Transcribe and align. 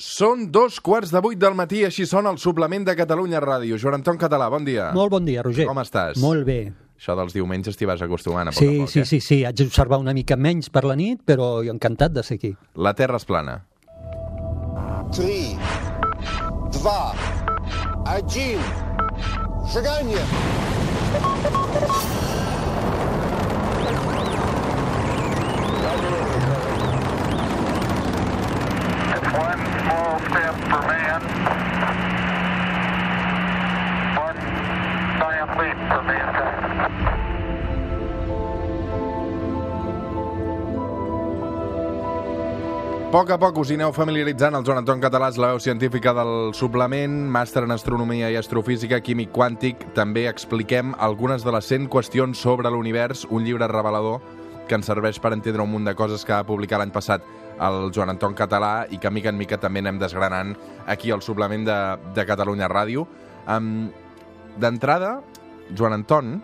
Són 0.00 0.46
dos 0.48 0.78
quarts 0.80 1.10
de 1.12 1.20
vuit 1.20 1.36
del 1.36 1.52
matí, 1.52 1.82
així 1.84 2.06
són 2.08 2.24
el 2.30 2.38
suplement 2.40 2.86
de 2.88 2.94
Catalunya 2.96 3.40
Ràdio. 3.44 3.76
Joan 3.76 3.98
Anton 3.98 4.16
Català, 4.16 4.46
bon 4.48 4.64
dia. 4.64 4.86
Molt 4.96 5.12
bon 5.12 5.26
dia, 5.28 5.42
Roger. 5.44 5.66
Com 5.68 5.76
estàs? 5.82 6.16
Molt 6.22 6.46
bé. 6.48 6.72
Això 6.96 7.12
dels 7.18 7.36
diumenges 7.36 7.76
t'hi 7.76 7.88
vas 7.88 8.00
acostumant 8.04 8.48
a 8.48 8.52
poc 8.54 8.60
sí, 8.60 8.68
a 8.70 8.80
poc, 8.80 8.90
sí, 8.92 9.00
eh? 9.00 9.04
Sí, 9.10 9.20
sí, 9.24 9.38
haig 9.44 9.56
d'observar 9.60 10.00
una 10.00 10.14
mica 10.16 10.36
menys 10.40 10.72
per 10.72 10.86
la 10.88 10.96
nit, 10.96 11.20
però 11.28 11.60
encantat 11.68 12.16
de 12.16 12.24
ser 12.24 12.40
aquí. 12.40 12.54
La 12.80 12.94
Terra 12.96 13.20
és 13.20 13.28
plana. 13.28 13.58
3, 15.12 15.56
2, 16.80 17.28
1, 18.08 18.56
seganya! 19.76 20.24
Step 30.50 30.70
for 30.70 30.82
man, 30.88 31.22
one 34.16 34.36
giant 35.20 35.52
leap 35.58 35.78
for 35.88 36.02
mankind. 36.02 36.56
A 43.00 43.12
poc 43.12 43.30
a 43.30 43.38
poc 43.42 43.56
us 43.58 43.70
hi 43.70 43.74
aneu 43.74 43.90
familiaritzant 43.90 44.54
el 44.54 44.62
Joan 44.62 44.78
Anton 44.78 45.00
Català 45.02 45.32
la 45.34 45.48
veu 45.50 45.58
científica 45.58 46.12
del 46.14 46.54
suplement, 46.54 47.26
màster 47.26 47.64
en 47.66 47.74
astronomia 47.74 48.30
i 48.30 48.38
astrofísica, 48.38 49.00
químic 49.02 49.32
quàntic. 49.34 49.82
També 49.94 50.28
expliquem 50.30 50.94
algunes 50.98 51.42
de 51.42 51.50
les 51.50 51.66
100 51.66 51.88
qüestions 51.90 52.38
sobre 52.38 52.70
l'univers, 52.70 53.26
un 53.30 53.44
llibre 53.44 53.66
revelador 53.66 54.20
que 54.68 54.78
ens 54.78 54.86
serveix 54.86 55.18
per 55.18 55.32
entendre 55.34 55.62
un 55.62 55.72
munt 55.72 55.90
de 55.90 55.96
coses 55.98 56.24
que 56.24 56.36
va 56.36 56.46
publicar 56.46 56.78
l'any 56.78 56.94
passat 56.94 57.26
el 57.60 57.90
Joan 57.94 58.14
Anton 58.14 58.34
Català 58.36 58.86
i 58.90 58.98
que 59.00 59.10
mica 59.12 59.30
en 59.32 59.38
mica 59.38 59.58
també 59.60 59.82
anem 59.84 59.98
desgranant 60.00 60.54
aquí 60.88 61.12
al 61.12 61.22
suplement 61.22 61.66
de, 61.68 61.80
de 62.16 62.26
Catalunya 62.28 62.70
Ràdio. 62.72 63.06
Um, 63.48 63.90
D'entrada, 64.60 65.20
Joan 65.76 65.94
Anton, 66.00 66.38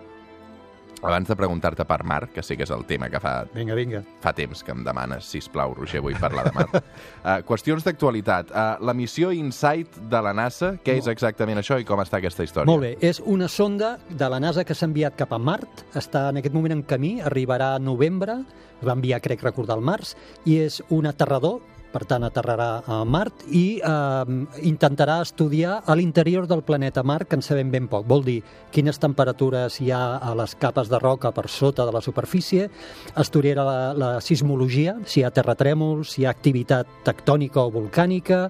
abans 1.06 1.28
de 1.30 1.36
preguntar-te 1.38 1.84
per 1.88 2.02
Mar, 2.04 2.28
que 2.34 2.42
sé 2.42 2.56
que 2.56 2.66
és 2.66 2.72
el 2.74 2.84
tema 2.88 3.08
que 3.12 3.20
fa 3.22 3.46
Vinga, 3.54 3.74
vinga. 3.78 4.02
fa 4.20 4.32
temps 4.36 4.62
que 4.62 4.72
em 4.74 4.82
demanes, 4.84 5.24
si 5.24 5.40
plau, 5.52 5.74
Roger, 5.74 6.00
vull 6.02 6.16
parlar 6.20 6.48
de 6.48 6.52
mar. 6.56 6.66
uh, 6.74 7.38
qüestions 7.48 7.84
d'actualitat. 7.86 8.50
Uh, 8.50 8.84
la 8.84 8.94
missió 8.96 9.30
InSight 9.32 10.00
de 10.10 10.22
la 10.22 10.32
NASA, 10.34 10.74
què 10.84 10.98
és 10.98 11.06
exactament 11.12 11.60
això 11.62 11.78
i 11.80 11.86
com 11.86 12.00
està 12.02 12.18
aquesta 12.18 12.44
història? 12.46 12.68
Molt 12.70 12.82
bé, 12.82 12.92
és 13.00 13.20
una 13.24 13.48
sonda 13.48 13.96
de 14.10 14.28
la 14.32 14.40
NASA 14.42 14.64
que 14.66 14.74
s'ha 14.74 14.88
enviat 14.90 15.16
cap 15.16 15.32
a 15.32 15.38
Mart, 15.38 15.86
està 15.94 16.28
en 16.32 16.42
aquest 16.42 16.54
moment 16.56 16.74
en 16.76 16.82
camí, 16.82 17.16
arribarà 17.22 17.74
a 17.76 17.78
novembre, 17.82 18.40
es 18.76 18.84
va 18.86 18.96
enviar, 18.96 19.22
crec 19.24 19.44
recordar, 19.46 19.78
al 19.78 19.84
març, 19.86 20.14
i 20.44 20.58
és 20.64 20.82
un 20.90 21.06
aterrador, 21.08 21.60
per 21.96 22.04
tant 22.04 22.26
aterrarà 22.28 22.82
a 22.84 23.00
Mart 23.08 23.46
i 23.56 23.78
eh, 23.80 24.36
intentarà 24.68 25.22
estudiar 25.24 25.78
a 25.88 25.96
l'interior 25.96 26.44
del 26.50 26.60
planeta 26.66 27.00
Mart, 27.06 27.30
que 27.30 27.38
en 27.38 27.44
sabem 27.44 27.70
ben 27.72 27.88
poc. 27.88 28.04
Vol 28.08 28.24
dir 28.26 28.42
quines 28.74 29.00
temperatures 29.00 29.80
hi 29.80 29.88
ha 29.94 30.18
a 30.20 30.34
les 30.36 30.52
capes 30.60 30.90
de 30.92 31.00
roca 31.00 31.32
per 31.32 31.46
sota 31.48 31.86
de 31.88 31.94
la 31.96 32.02
superfície, 32.04 32.68
estudiarà 33.16 33.64
la, 33.64 33.78
la 33.96 34.10
sismologia, 34.20 34.98
si 35.08 35.22
hi 35.22 35.24
ha 35.24 35.32
terratrèmols, 35.32 36.12
si 36.12 36.22
hi 36.22 36.28
ha 36.28 36.34
activitat 36.36 37.00
tectònica 37.06 37.64
o 37.64 37.72
volcànica, 37.72 38.46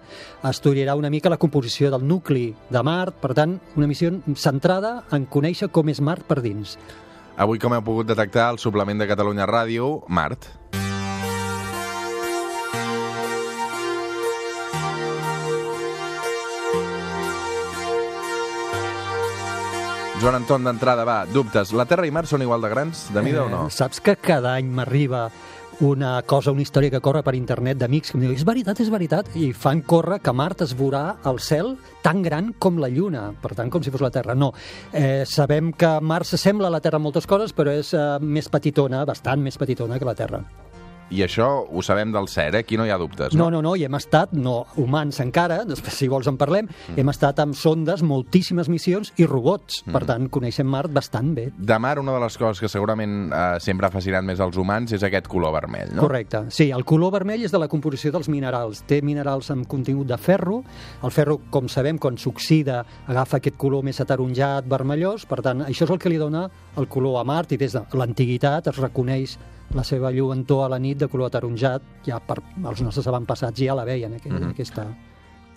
estudiarà 0.51 0.97
una 0.99 1.13
mica 1.13 1.31
la 1.31 1.39
composició 1.39 1.93
del 1.95 2.03
nucli 2.03 2.49
de 2.71 2.83
Mart, 2.83 3.21
per 3.23 3.35
tant, 3.39 3.61
una 3.79 3.87
missió 3.87 4.11
centrada 4.35 5.05
en 5.15 5.31
conèixer 5.31 5.71
com 5.71 5.95
és 5.95 6.03
Mart 6.03 6.27
per 6.27 6.43
dins. 6.43 6.75
Avui, 7.37 7.61
com 7.61 7.75
heu 7.77 7.85
pogut 7.85 8.09
detectar, 8.09 8.49
el 8.55 8.59
suplement 8.59 8.99
de 8.99 9.07
Catalunya 9.11 9.47
Ràdio, 9.47 10.01
Mart. 10.09 10.49
Joan 20.17 20.39
Anton, 20.39 20.65
d'entrada, 20.65 21.05
va, 21.05 21.19
dubtes. 21.29 21.75
La 21.77 21.85
Terra 21.85 22.07
i 22.09 22.13
Mart 22.15 22.31
són 22.31 22.41
igual 22.41 22.63
de 22.65 22.71
grans, 22.73 23.03
de 23.13 23.21
mida 23.21 23.43
o 23.45 23.51
no? 23.53 23.67
Eh, 23.67 23.75
saps 23.75 24.01
que 24.01 24.15
cada 24.17 24.55
any 24.57 24.71
m'arriba 24.73 25.27
una 25.85 26.23
cosa, 26.25 26.55
una 26.57 26.65
història 26.65 26.89
que 26.95 27.03
corre 27.05 27.21
per 27.21 27.35
internet 27.37 27.77
d'amics 27.83 28.11
que 28.11 28.17
em 28.17 28.25
diuen 28.25 28.39
és 28.39 28.47
veritat, 28.49 28.81
és 28.81 28.89
veritat, 28.89 29.29
i 29.37 29.51
fan 29.53 29.83
córrer 29.85 30.23
que 30.25 30.33
Mart 30.33 30.65
es 30.65 30.73
veurà 30.79 31.19
al 31.29 31.37
cel 31.45 31.75
tan 32.01 32.23
gran 32.25 32.55
com 32.59 32.81
la 32.81 32.89
Lluna, 32.89 33.27
per 33.43 33.53
tant, 33.59 33.69
com 33.69 33.85
si 33.85 33.93
fos 33.93 34.01
la 34.01 34.13
Terra. 34.15 34.35
No, 34.35 34.55
eh, 34.97 35.27
sabem 35.29 35.75
que 35.77 35.99
Mart 36.01 36.33
s'assembla 36.33 36.73
a 36.73 36.79
la 36.79 36.81
Terra 36.81 36.97
en 36.97 37.05
moltes 37.05 37.29
coses, 37.29 37.53
però 37.53 37.77
és 37.77 37.93
eh, 37.93 38.07
més 38.25 38.49
petitona, 38.49 39.05
bastant 39.05 39.45
més 39.45 39.61
petitona 39.61 40.01
que 40.01 40.09
la 40.09 40.17
Terra. 40.17 40.41
I 41.11 41.23
això 41.23 41.47
ho 41.71 41.83
sabem 41.83 42.11
del 42.13 42.27
cert, 42.29 42.55
eh? 42.55 42.59
Aquí 42.65 42.77
no 42.77 42.85
hi 42.87 42.91
ha 42.91 42.99
dubtes, 42.99 43.35
No, 43.35 43.45
no? 43.45 43.51
no, 43.63 43.63
no, 43.71 43.77
i 43.77 43.85
hem 43.85 43.95
estat, 43.95 44.33
no 44.33 44.67
humans 44.77 45.21
encara, 45.21 45.65
després 45.65 45.95
si 45.95 46.09
vols 46.09 46.27
en 46.27 46.37
parlem, 46.37 46.67
Mm. 46.67 46.99
hem 46.99 47.09
estat 47.09 47.39
amb 47.39 47.55
sondes, 47.55 48.03
moltíssimes 48.03 48.69
missions 48.69 49.13
i 49.17 49.25
robots, 49.27 49.83
per 49.85 50.03
Mm. 50.03 50.07
tant, 50.07 50.29
coneixem 50.31 50.67
Mart 50.67 50.91
bastant 50.93 51.35
bé. 51.35 51.53
De 51.57 51.79
mar, 51.79 51.99
una 51.99 52.13
de 52.13 52.21
les 52.21 52.37
coses 52.37 52.59
que 52.61 52.69
segurament 52.69 53.33
eh, 53.33 53.61
sempre 53.61 53.87
ha 53.87 53.91
fascinat 53.91 54.25
més 54.25 54.41
als 54.41 54.57
humans 54.57 54.93
és 54.93 55.03
aquest 55.03 55.29
color 55.29 55.53
vermell, 55.53 55.95
no? 55.95 56.03
Correcte. 56.03 56.45
Sí, 56.51 56.71
el 56.71 56.85
color 56.85 57.13
vermell 57.13 57.43
és 57.45 57.53
de 57.53 57.59
la 57.59 57.69
composició 57.69 58.11
dels 58.13 58.29
minerals. 58.29 58.83
Té 58.87 59.01
minerals 59.03 59.51
amb 59.51 59.67
contingut 59.67 60.07
de 60.09 60.19
ferro. 60.19 60.65
El 61.03 61.11
ferro, 61.13 61.41
com 61.51 61.69
sabem, 61.69 61.99
quan 61.99 62.17
s'oxida, 62.19 62.85
agafa 63.07 63.37
aquest 63.39 63.57
color 63.57 63.83
més 63.85 64.01
ataronjat, 64.01 64.65
vermellós. 64.67 65.25
Per 65.27 65.41
tant, 65.43 65.61
això 65.63 65.85
és 65.85 65.91
el 65.91 65.99
que 65.99 66.09
li 66.09 66.17
dona 66.17 66.51
el 66.77 66.89
color 66.89 67.21
a 67.21 67.25
Mart 67.25 67.53
i 67.53 67.57
des 67.57 67.73
de 67.73 67.83
l'antiguitat 67.93 68.67
es 68.69 68.77
reconeix 68.77 69.39
la 69.75 69.85
seva 69.85 70.11
lluentor 70.13 70.67
a 70.67 70.69
la 70.69 70.79
nit 70.79 70.99
de 70.99 71.09
color 71.09 71.27
ataronjat. 71.27 71.83
Ja 72.07 72.21
per 72.21 72.39
els 72.65 72.83
nostres 72.83 73.07
avantpassats 73.07 73.59
ja 73.61 73.75
la 73.75 73.85
veien, 73.85 74.15
aqu 74.15 74.29
Mhm. 74.31 74.51
aquesta... 74.51 74.87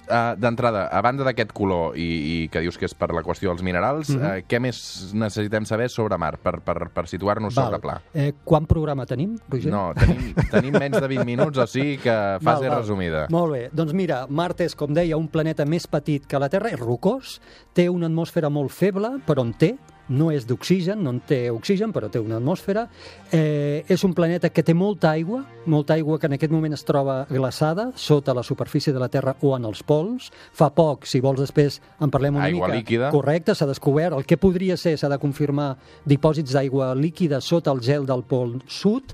Uh, 0.10 0.34
D'entrada, 0.42 0.88
a 0.90 1.04
banda 1.06 1.22
d'aquest 1.24 1.52
color 1.54 1.94
i, 1.96 2.02
i 2.02 2.48
que 2.50 2.62
dius 2.62 2.80
que 2.82 2.88
és 2.88 2.96
per 2.98 3.12
la 3.14 3.22
qüestió 3.22 3.52
dels 3.52 3.62
minerals, 3.62 4.10
mm 4.10 4.16
Mhm. 4.16 4.24
-hmm. 4.26 4.40
uh, 4.40 4.48
què 4.50 4.60
més 4.60 5.12
necessitem 5.14 5.66
saber 5.66 5.88
sobre 5.88 6.18
mar 6.18 6.40
per, 6.40 6.62
per, 6.62 6.90
per 6.90 7.08
situar-nos 7.08 7.54
sobre 7.54 7.78
pla? 7.80 8.02
Eh, 8.16 8.34
quant 8.44 8.66
programa 8.66 9.06
tenim, 9.06 9.38
Roger? 9.48 9.72
No, 9.72 9.94
tenim, 9.94 10.34
tenim 10.50 10.74
menys 10.74 11.00
de 11.00 11.08
20 11.08 11.24
minuts, 11.26 11.58
o 11.60 11.68
sigui 11.68 11.98
que 12.00 12.10
fase 12.42 12.62
Val, 12.62 12.70
val. 12.70 12.80
resumida. 12.80 13.28
Molt 13.30 13.52
bé. 13.52 13.70
Doncs 13.72 13.94
mira, 13.94 14.26
Mart 14.28 14.60
és, 14.62 14.74
com 14.76 14.92
deia, 14.96 15.16
un 15.16 15.28
planeta 15.28 15.64
més 15.64 15.86
petit 15.86 16.26
que 16.26 16.40
la 16.40 16.50
Terra, 16.50 16.70
és 16.70 16.80
rocós, 16.80 17.40
té 17.74 17.88
una 17.88 18.08
atmosfera 18.08 18.50
molt 18.50 18.72
feble, 18.72 19.20
però 19.28 19.42
en 19.44 19.54
té, 19.54 19.78
no 20.10 20.32
és 20.34 20.46
d'oxigen, 20.50 21.04
no 21.04 21.14
en 21.16 21.20
té 21.26 21.50
oxigen, 21.54 21.94
però 21.94 22.10
té 22.12 22.20
una 22.20 22.38
atmosfera. 22.38 22.88
Eh, 23.32 23.86
és 23.88 24.04
un 24.04 24.14
planeta 24.18 24.50
que 24.50 24.64
té 24.66 24.74
molta 24.74 25.12
aigua, 25.12 25.44
molta 25.70 25.94
aigua 25.94 26.20
que 26.20 26.28
en 26.28 26.34
aquest 26.38 26.52
moment 26.52 26.74
es 26.74 26.84
troba 26.86 27.26
glaçada 27.30 27.92
sota 27.96 28.34
la 28.34 28.44
superfície 28.44 28.94
de 28.94 29.00
la 29.00 29.10
Terra 29.10 29.36
o 29.42 29.56
en 29.56 29.66
els 29.70 29.84
pols. 29.84 30.32
Fa 30.54 30.72
poc, 30.74 31.06
si 31.06 31.22
vols 31.22 31.40
després 31.40 31.80
en 32.02 32.10
parlem 32.10 32.36
una 32.36 32.46
Aigua 32.50 32.68
mica. 32.68 32.78
líquida. 32.78 33.12
Correcte, 33.12 33.56
s'ha 33.56 33.68
descobert 33.70 34.18
el 34.18 34.26
que 34.26 34.38
podria 34.38 34.78
ser, 34.78 34.98
s'ha 34.98 35.10
de 35.10 35.20
confirmar, 35.22 35.76
dipòsits 36.06 36.54
d'aigua 36.54 36.94
líquida 36.96 37.42
sota 37.42 37.72
el 37.72 37.82
gel 37.86 38.06
del 38.10 38.24
pol 38.24 38.58
sud, 38.68 39.14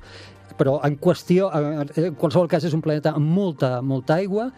però 0.56 0.80
en 0.88 0.96
qüestió, 0.96 1.50
en 1.52 1.90
en 2.06 2.16
qualsevol 2.16 2.48
cas 2.48 2.64
és 2.64 2.74
un 2.74 2.82
planeta 2.82 3.12
amb 3.12 3.28
molta, 3.28 3.82
molta 3.82 4.16
aigua 4.16 4.52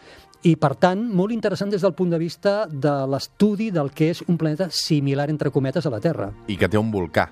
i, 0.43 0.55
per 0.59 0.75
tant, 0.77 1.07
molt 1.13 1.33
interessant 1.33 1.71
des 1.73 1.81
del 1.81 1.95
punt 1.97 2.13
de 2.13 2.19
vista 2.21 2.67
de 2.69 2.93
l'estudi 3.09 3.71
del 3.71 3.91
que 3.95 4.11
és 4.13 4.23
un 4.27 4.37
planeta 4.37 4.69
similar, 4.71 5.29
entre 5.31 5.51
cometes, 5.51 5.85
a 5.85 5.93
la 5.93 6.01
Terra. 6.03 6.31
I 6.47 6.57
que 6.57 6.69
té 6.69 6.77
un 6.77 6.91
volcà. 6.93 7.29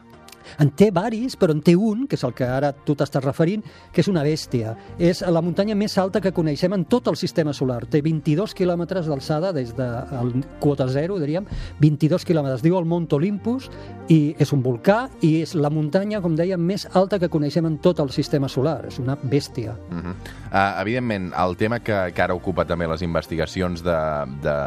En 0.59 0.72
té 0.78 0.91
varis, 0.94 1.35
però 1.39 1.56
en 1.56 1.61
té 1.66 1.75
un, 1.75 2.06
que 2.07 2.17
és 2.17 2.23
el 2.28 2.33
que 2.38 2.47
ara 2.47 2.72
tu 2.85 2.95
t'estàs 2.97 3.23
referint, 3.23 3.63
que 3.94 4.03
és 4.03 4.09
una 4.11 4.23
bèstia. 4.25 4.75
És 5.00 5.22
la 5.22 5.41
muntanya 5.45 5.75
més 5.75 5.97
alta 6.01 6.22
que 6.22 6.33
coneixem 6.35 6.73
en 6.75 6.85
tot 6.89 7.07
el 7.11 7.17
sistema 7.19 7.53
solar. 7.53 7.83
Té 7.91 8.01
22 8.06 8.55
quilòmetres 8.57 9.09
d'alçada 9.09 9.51
des 9.55 9.73
del 9.78 10.34
quota 10.59 10.88
zero, 10.91 11.19
diríem, 11.22 11.47
22 11.81 12.25
quilòmetres. 12.28 12.63
Diu 12.66 12.78
el 12.79 12.88
Mont 12.89 13.11
Olympus 13.16 13.69
i 14.11 14.35
és 14.39 14.51
un 14.55 14.63
volcà 14.66 15.05
i 15.25 15.41
és 15.41 15.55
la 15.55 15.72
muntanya, 15.73 16.22
com 16.22 16.35
deia, 16.38 16.57
més 16.57 16.88
alta 16.94 17.19
que 17.19 17.29
coneixem 17.31 17.66
en 17.69 17.79
tot 17.84 18.00
el 18.03 18.11
sistema 18.16 18.50
solar. 18.51 18.84
És 18.89 19.00
una 19.00 19.17
bèstia. 19.22 19.75
Uh 19.89 19.97
-huh. 19.97 20.16
uh, 20.51 20.81
evidentment, 20.81 21.31
el 21.34 21.57
tema 21.57 21.79
que, 21.79 22.11
que 22.13 22.22
ara 22.22 22.34
ocupa 22.34 22.66
també 22.66 22.88
les 22.88 23.01
investigacions 23.01 23.84
de, 23.84 24.00
de, 24.41 24.58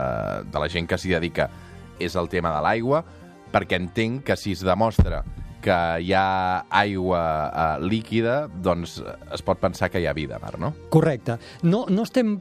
de 0.52 0.58
la 0.58 0.68
gent 0.68 0.88
que 0.88 0.98
s'hi 0.98 1.10
dedica 1.10 1.50
és 1.98 2.14
el 2.16 2.28
tema 2.28 2.54
de 2.54 2.62
l'aigua, 2.62 3.04
perquè 3.52 3.76
entenc 3.76 4.24
que 4.24 4.36
si 4.36 4.52
es 4.52 4.60
demostra 4.64 5.24
que 5.68 5.78
hi 6.04 6.14
ha 6.16 6.64
aigua 6.80 7.22
uh, 7.48 7.64
líquida, 7.84 8.46
doncs 8.48 8.98
es 9.04 9.44
pot 9.44 9.60
pensar 9.60 9.90
que 9.92 10.00
hi 10.00 10.08
ha 10.08 10.16
vida 10.16 10.38
a 10.38 10.42
mar, 10.42 10.56
no? 10.60 10.72
Correcte. 10.94 11.38
No, 11.62 11.84
no 11.92 12.06
estem 12.08 12.38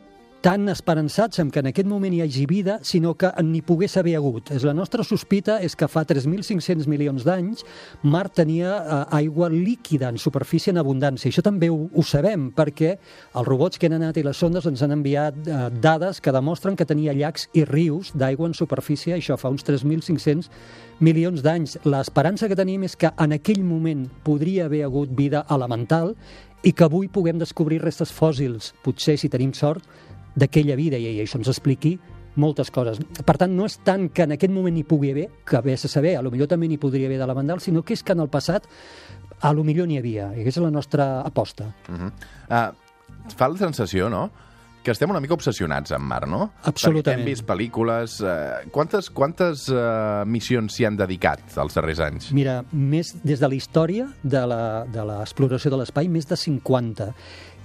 tan 0.48 0.70
esperançats 0.70 1.40
en 1.40 1.50
que 1.52 1.60
en 1.60 1.68
aquest 1.68 1.90
moment 1.92 2.14
hi 2.16 2.22
hagi 2.24 2.46
vida, 2.48 2.78
sinó 2.88 3.18
que 3.20 3.28
n'hi 3.44 3.60
pogués 3.68 3.98
haver 4.00 4.14
hagut. 4.16 4.48
És 4.56 4.64
la 4.64 4.72
nostra 4.72 5.04
sospita 5.04 5.58
és 5.60 5.76
que 5.76 5.90
fa 5.92 6.06
3.500 6.08 6.88
milions 6.88 7.26
d'anys 7.28 7.66
Mart 8.08 8.38
tenia 8.40 8.78
eh, 8.78 9.02
aigua 9.18 9.50
líquida 9.52 10.08
en 10.08 10.16
superfície 10.16 10.72
en 10.72 10.80
abundància. 10.80 11.28
Això 11.28 11.44
també 11.44 11.68
ho, 11.68 11.90
ho 11.92 12.06
sabem, 12.08 12.48
perquè 12.56 12.94
els 12.96 13.50
robots 13.50 13.76
que 13.76 13.92
han 13.92 13.98
anat 14.00 14.22
i 14.22 14.24
les 14.24 14.40
sondes 14.40 14.72
ens 14.72 14.86
han 14.88 14.96
enviat 14.96 15.36
eh, 15.44 15.62
dades 15.84 16.24
que 16.24 16.32
demostren 16.32 16.80
que 16.80 16.88
tenia 16.88 17.18
llacs 17.18 17.50
i 17.52 17.68
rius 17.68 18.16
d'aigua 18.16 18.48
en 18.48 18.56
superfície, 18.56 19.18
això 19.18 19.36
fa 19.36 19.52
uns 19.52 19.68
3.500 19.68 20.48
milions 21.04 21.44
d'anys. 21.44 21.82
L'esperança 21.84 22.48
que 22.48 22.56
tenim 22.56 22.88
és 22.88 22.96
que 22.96 23.12
en 23.12 23.36
aquell 23.36 23.66
moment 23.68 24.08
podria 24.24 24.72
haver 24.72 24.86
hagut 24.88 25.12
vida 25.12 25.44
elemental 25.52 26.16
i 26.64 26.72
que 26.74 26.88
avui 26.88 27.08
puguem 27.08 27.38
descobrir 27.38 27.78
restes 27.84 28.10
fòssils, 28.12 28.72
potser, 28.84 29.18
si 29.20 29.30
tenim 29.30 29.54
sort, 29.54 29.84
d'aquella 30.38 30.78
vida 30.78 31.00
i, 31.02 31.18
això 31.24 31.40
ens 31.42 31.50
expliqui 31.52 31.98
moltes 32.38 32.70
coses. 32.72 33.02
Per 33.26 33.36
tant, 33.42 33.54
no 33.58 33.66
és 33.66 33.80
tant 33.86 34.08
que 34.14 34.28
en 34.28 34.36
aquest 34.36 34.54
moment 34.54 34.76
n'hi 34.76 34.86
pugui 34.88 35.12
haver, 35.12 35.28
que 35.48 35.62
vés 35.66 35.86
a 35.86 35.92
saber, 35.92 36.16
a 36.18 36.24
lo 36.26 36.32
millor 36.34 36.50
també 36.52 36.70
n'hi 36.70 36.78
podria 36.82 37.10
haver 37.10 37.18
de 37.20 37.28
la 37.28 37.36
Vandal, 37.38 37.62
sinó 37.64 37.82
que 37.84 37.98
és 37.98 38.04
que 38.06 38.14
en 38.14 38.22
el 38.22 38.30
passat 38.30 38.68
a 39.42 39.54
lo 39.54 39.66
millor 39.66 39.90
n'hi 39.90 39.98
havia, 39.98 40.32
i 40.36 40.44
aquesta 40.44 40.62
és 40.62 40.66
la 40.66 40.74
nostra 40.74 41.08
aposta. 41.26 41.72
Uh 41.90 41.96
-huh. 41.96 42.12
uh, 42.50 43.34
fa 43.36 43.50
la 43.50 43.58
sensació, 43.58 44.10
no?, 44.10 44.30
que 44.88 44.96
estem 44.96 45.12
una 45.12 45.20
mica 45.24 45.36
obsessionats 45.36 45.92
amb 45.96 46.08
mar, 46.08 46.22
no? 46.30 46.48
Absolutament. 46.64 47.04
Perquè 47.04 47.20
hem 47.20 47.28
vist 47.28 47.46
pel·lícules... 47.48 48.18
Uh, 48.24 48.70
quantes 48.74 49.10
quantes 49.12 49.66
uh, 49.74 50.24
missions 50.26 50.74
s'hi 50.78 50.88
han 50.88 50.96
dedicat 51.00 51.44
els 51.60 51.76
darrers 51.78 52.00
anys? 52.08 52.32
Mira, 52.36 52.62
més 52.72 53.12
des 53.28 53.44
de 53.44 53.50
la 53.52 53.60
història 53.60 54.08
de 54.24 54.46
la- 54.48 54.86
de 54.88 55.04
l'exploració 55.12 55.72
de 55.74 55.82
l'espai, 55.84 56.08
més 56.10 56.26
de 56.30 56.40
50. 56.40 57.12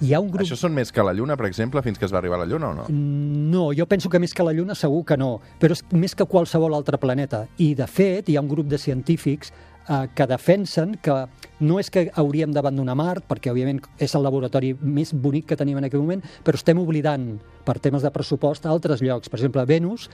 Hi 0.03 0.15
ha 0.17 0.19
un 0.19 0.33
grup... 0.33 0.43
Això 0.43 0.57
són 0.59 0.75
més 0.75 0.91
que 0.91 1.03
la 1.07 1.13
Lluna, 1.15 1.37
per 1.39 1.47
exemple, 1.47 1.79
fins 1.87 1.99
que 2.01 2.09
es 2.09 2.13
va 2.13 2.19
arribar 2.19 2.41
a 2.41 2.43
la 2.43 2.49
Lluna 2.51 2.73
o 2.73 2.75
no? 2.75 2.87
No, 2.91 3.69
jo 3.77 3.87
penso 3.87 4.11
que 4.11 4.19
més 4.19 4.35
que 4.35 4.43
la 4.43 4.51
Lluna 4.57 4.75
segur 4.75 5.05
que 5.07 5.17
no, 5.21 5.37
però 5.63 5.77
és 5.79 5.85
més 5.95 6.17
que 6.19 6.27
qualsevol 6.27 6.75
altre 6.75 6.99
planeta. 6.99 7.45
I, 7.63 7.75
de 7.79 7.87
fet, 7.87 8.29
hi 8.33 8.35
ha 8.37 8.43
un 8.43 8.51
grup 8.51 8.67
de 8.73 8.81
científics 8.83 9.53
eh, 9.88 10.08
que 10.14 10.26
defensen 10.26 10.96
que 11.02 11.25
no 11.62 11.79
és 11.79 11.90
que 11.94 12.08
hauríem 12.19 12.52
d'abandonar 12.52 12.96
Mart, 12.99 13.26
perquè, 13.29 13.52
òbviament, 13.52 13.81
és 14.02 14.14
el 14.19 14.25
laboratori 14.26 14.73
més 14.82 15.12
bonic 15.14 15.52
que 15.52 15.58
tenim 15.58 15.79
en 15.79 15.87
aquest 15.87 16.02
moment, 16.02 16.23
però 16.43 16.58
estem 16.58 16.81
oblidant, 16.82 17.37
per 17.62 17.76
temes 17.79 18.02
de 18.02 18.11
pressupost, 18.11 18.67
altres 18.67 19.02
llocs. 19.05 19.31
Per 19.31 19.38
exemple, 19.38 19.62
Venus 19.69 20.08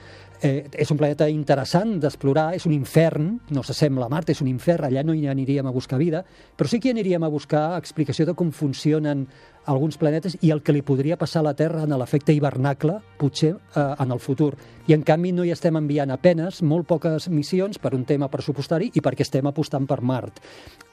eh, 0.44 0.69
és 0.76 0.91
un 0.93 0.99
planeta 1.00 1.29
interessant 1.32 1.97
d'explorar, 2.03 2.50
és 2.59 2.67
un 2.69 2.75
infern, 2.76 3.31
no 3.56 3.65
s'assembla 3.65 4.06
a 4.06 4.12
Mart, 4.12 4.29
és 4.35 4.43
un 4.44 4.50
infern, 4.53 4.91
allà 4.91 5.05
no 5.06 5.17
hi 5.17 5.25
aniríem 5.29 5.67
a 5.67 5.73
buscar 5.73 6.00
vida, 6.00 6.25
però 6.56 6.69
sí 6.69 6.81
que 6.81 6.91
hi 6.91 6.97
aniríem 6.97 7.25
a 7.25 7.32
buscar 7.32 7.71
explicació 7.79 8.29
de 8.29 8.37
com 8.37 8.53
funcionen 8.53 9.25
alguns 9.69 9.99
planetes 10.00 10.38
i 10.41 10.50
el 10.55 10.62
que 10.65 10.73
li 10.73 10.82
podria 10.82 11.19
passar 11.20 11.43
a 11.43 11.49
la 11.50 11.55
Terra 11.56 11.85
en 11.85 11.93
l'efecte 12.00 12.32
hivernacle, 12.32 12.99
potser 13.20 13.53
eh, 13.53 13.85
en 14.00 14.12
el 14.15 14.20
futur. 14.20 14.55
I 14.88 14.94
en 14.97 15.03
canvi 15.05 15.35
no 15.37 15.44
hi 15.44 15.53
estem 15.53 15.76
enviant 15.76 16.11
apenes 16.15 16.62
molt 16.65 16.88
poques 16.88 17.29
missions 17.29 17.76
per 17.79 17.93
un 17.93 18.06
tema 18.09 18.31
pressupostari 18.32 18.88
i 18.97 19.03
perquè 19.05 19.26
estem 19.26 19.47
apostant 19.50 19.85
per 19.87 20.00
Mart. 20.00 20.41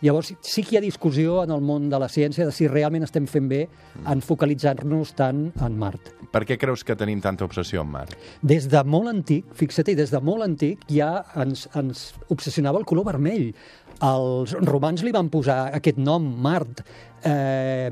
Llavors, 0.04 0.34
sí 0.44 0.66
que 0.66 0.76
hi 0.76 0.80
ha 0.80 0.84
discussió 0.84 1.40
en 1.46 1.54
el 1.56 1.64
món 1.64 1.88
de 1.90 2.00
la 2.02 2.10
ciència 2.12 2.46
de 2.46 2.52
si 2.52 2.68
realment 2.68 3.08
estem 3.08 3.30
fent 3.32 3.48
bé 3.48 3.62
en 4.04 4.22
focalitzar-nos 4.22 5.16
tant 5.16 5.48
en 5.64 5.80
Mart. 5.80 6.12
Per 6.36 6.44
què 6.44 6.60
creus 6.60 6.84
que 6.84 6.98
tenim 7.00 7.22
tanta 7.24 7.48
obsessió 7.48 7.86
amb 7.86 7.96
mar? 7.96 8.10
Des 8.44 8.68
de 8.68 8.84
molt 8.84 9.08
antic, 9.08 9.48
fixa't, 9.56 9.94
des 9.96 10.12
de 10.12 10.20
molt 10.20 10.44
antic 10.44 10.84
ja 10.92 11.24
ens, 11.40 11.70
ens 11.80 12.10
obsessionava 12.34 12.82
el 12.82 12.88
color 12.90 13.08
vermell. 13.08 13.54
Els 14.04 14.52
romans 14.68 15.04
li 15.06 15.14
van 15.16 15.30
posar 15.32 15.70
aquest 15.76 15.98
nom, 16.02 16.24
Mart, 16.44 16.82
eh, 17.24 17.90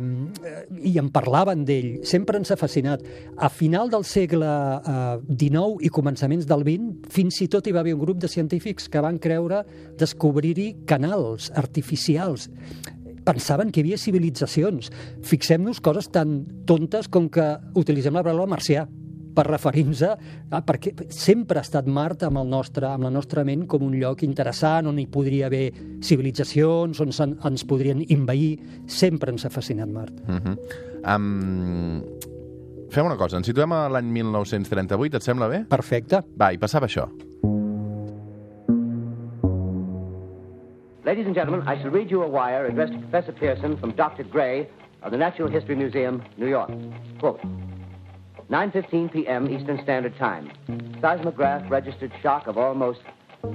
i 0.83 0.97
en 0.99 1.09
parlaven 1.15 1.63
d'ell. 1.65 2.01
Sempre 2.03 2.37
ens 2.37 2.51
ha 2.51 2.57
fascinat. 2.59 3.05
A 3.37 3.49
final 3.49 3.89
del 3.89 4.03
segle 4.03 4.49
eh, 4.49 5.19
XIX 5.29 5.79
i 5.87 5.91
començaments 5.93 6.47
del 6.49 6.65
XX, 6.67 7.07
fins 7.13 7.39
i 7.41 7.47
tot 7.47 7.67
hi 7.67 7.75
va 7.75 7.79
haver 7.85 7.95
un 7.95 8.03
grup 8.03 8.19
de 8.19 8.27
científics 8.27 8.89
que 8.89 9.03
van 9.03 9.19
creure 9.19 9.63
descobrir-hi 9.99 10.85
canals 10.85 11.51
artificials 11.55 12.49
pensaven 13.23 13.69
que 13.71 13.79
hi 13.79 13.85
havia 13.85 13.97
civilitzacions. 13.97 14.89
Fixem-nos 15.23 15.79
coses 15.79 16.09
tan 16.11 16.41
tontes 16.67 17.07
com 17.07 17.29
que 17.31 17.45
utilitzem 17.79 18.19
la 18.19 18.23
paraula 18.25 18.49
marcià 18.51 18.83
per 19.35 19.47
referir-nos 19.49 20.03
a... 20.07 20.13
ah, 20.51 20.61
perquè 20.65 20.93
sempre 21.13 21.59
ha 21.59 21.65
estat 21.65 21.87
Mart 21.87 22.25
amb, 22.27 22.39
el 22.41 22.49
nostre, 22.51 22.87
amb 22.89 23.07
la 23.07 23.11
nostra 23.13 23.43
ment 23.47 23.65
com 23.69 23.85
un 23.85 23.97
lloc 23.99 24.23
interessant 24.27 24.89
on 24.91 24.99
hi 25.01 25.07
podria 25.11 25.49
haver 25.49 25.65
civilitzacions, 26.03 27.01
on 27.03 27.13
sen, 27.15 27.37
ens 27.45 27.65
podrien 27.67 28.03
invair. 28.07 28.55
Sempre 28.87 29.33
ens 29.33 29.45
ha 29.45 29.51
fascinat 29.53 29.89
Mart. 29.89 30.13
Uh 30.27 30.39
-huh. 30.39 30.57
um, 31.15 32.01
fem 32.89 33.05
una 33.05 33.17
cosa, 33.17 33.37
ens 33.37 33.47
situem 33.47 33.71
a 33.71 33.89
l'any 33.89 34.11
1938, 34.11 35.17
et 35.17 35.23
sembla 35.23 35.47
bé? 35.47 35.65
Perfecte. 35.69 36.23
Va, 36.37 36.53
i 36.53 36.57
passava 36.57 36.87
això. 36.87 37.09
Ladies 41.05 41.25
and 41.25 41.35
gentlemen, 41.35 41.67
I 41.67 41.75
shall 41.81 41.91
read 41.91 42.09
you 42.09 42.23
a 42.23 42.27
wire 42.27 42.65
addressed 42.65 42.93
to 42.93 42.99
Professor 42.99 43.33
Pearson 43.33 43.77
from 43.77 43.91
Dr. 43.91 44.23
Gray 44.23 44.69
of 45.01 45.11
the 45.11 45.17
Natural 45.17 45.49
History 45.49 45.75
Museum, 45.75 46.23
New 46.37 46.47
York. 46.47 46.71
Quote, 47.19 47.41
9.15 48.53 49.11
p.m. 49.11 49.49
Eastern 49.49 49.79
Standard 49.81 50.15
Time. 50.19 50.51
Seismograph 51.01 51.65
registered 51.71 52.11
shock 52.21 52.45
of 52.45 52.55
almost 52.55 53.01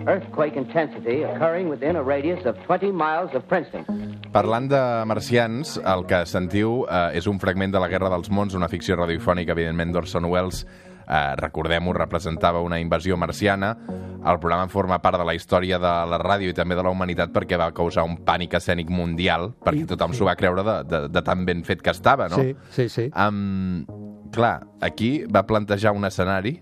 earthquake 0.08 0.56
intensity 0.56 1.22
occurring 1.22 1.68
within 1.68 1.94
a 1.94 2.02
radius 2.02 2.44
of 2.44 2.56
20 2.66 2.90
miles 2.90 3.30
of 3.32 3.46
Princeton. 3.46 3.86
Parlant 4.32 4.66
de 4.68 4.82
marcians, 5.06 5.76
el 5.86 6.02
que 6.10 6.24
sentiu 6.26 6.82
eh, 6.90 7.14
és 7.14 7.30
un 7.30 7.38
fragment 7.38 7.70
de 7.70 7.78
La 7.78 7.86
Guerra 7.86 8.10
dels 8.10 8.26
Mons, 8.34 8.58
una 8.58 8.66
ficció 8.68 8.98
radiofònica, 8.98 9.54
evidentment, 9.54 9.94
d'Orson 9.94 10.26
Welles. 10.26 10.64
Eh, 11.06 11.36
Recordem-ho, 11.38 11.94
representava 11.94 12.60
una 12.66 12.80
invasió 12.82 13.16
marciana. 13.16 13.76
El 14.18 14.42
programa 14.42 14.66
forma 14.66 14.98
part 14.98 15.22
de 15.22 15.28
la 15.30 15.36
història 15.38 15.78
de 15.78 15.94
la 16.10 16.18
ràdio 16.18 16.50
i 16.50 16.58
també 16.58 16.74
de 16.74 16.82
la 16.82 16.90
humanitat 16.90 17.30
perquè 17.30 17.56
va 17.56 17.70
causar 17.70 18.02
un 18.02 18.18
pànic 18.26 18.58
escènic 18.58 18.90
mundial, 18.90 19.52
perquè 19.62 19.86
tothom 19.94 20.10
sí. 20.10 20.18
s'ho 20.18 20.26
va 20.26 20.34
creure 20.36 20.66
de, 20.66 20.76
de, 20.90 21.02
de 21.14 21.22
tan 21.22 21.46
ben 21.46 21.62
fet 21.62 21.86
que 21.86 21.94
estava, 21.94 22.26
no? 22.28 22.42
Sí, 22.42 22.56
sí, 22.74 22.90
sí. 22.90 23.08
Um, 23.14 23.86
clar, 24.34 24.66
aquí 24.80 25.24
va 25.24 25.46
plantejar 25.46 25.92
un 25.96 26.04
escenari 26.08 26.58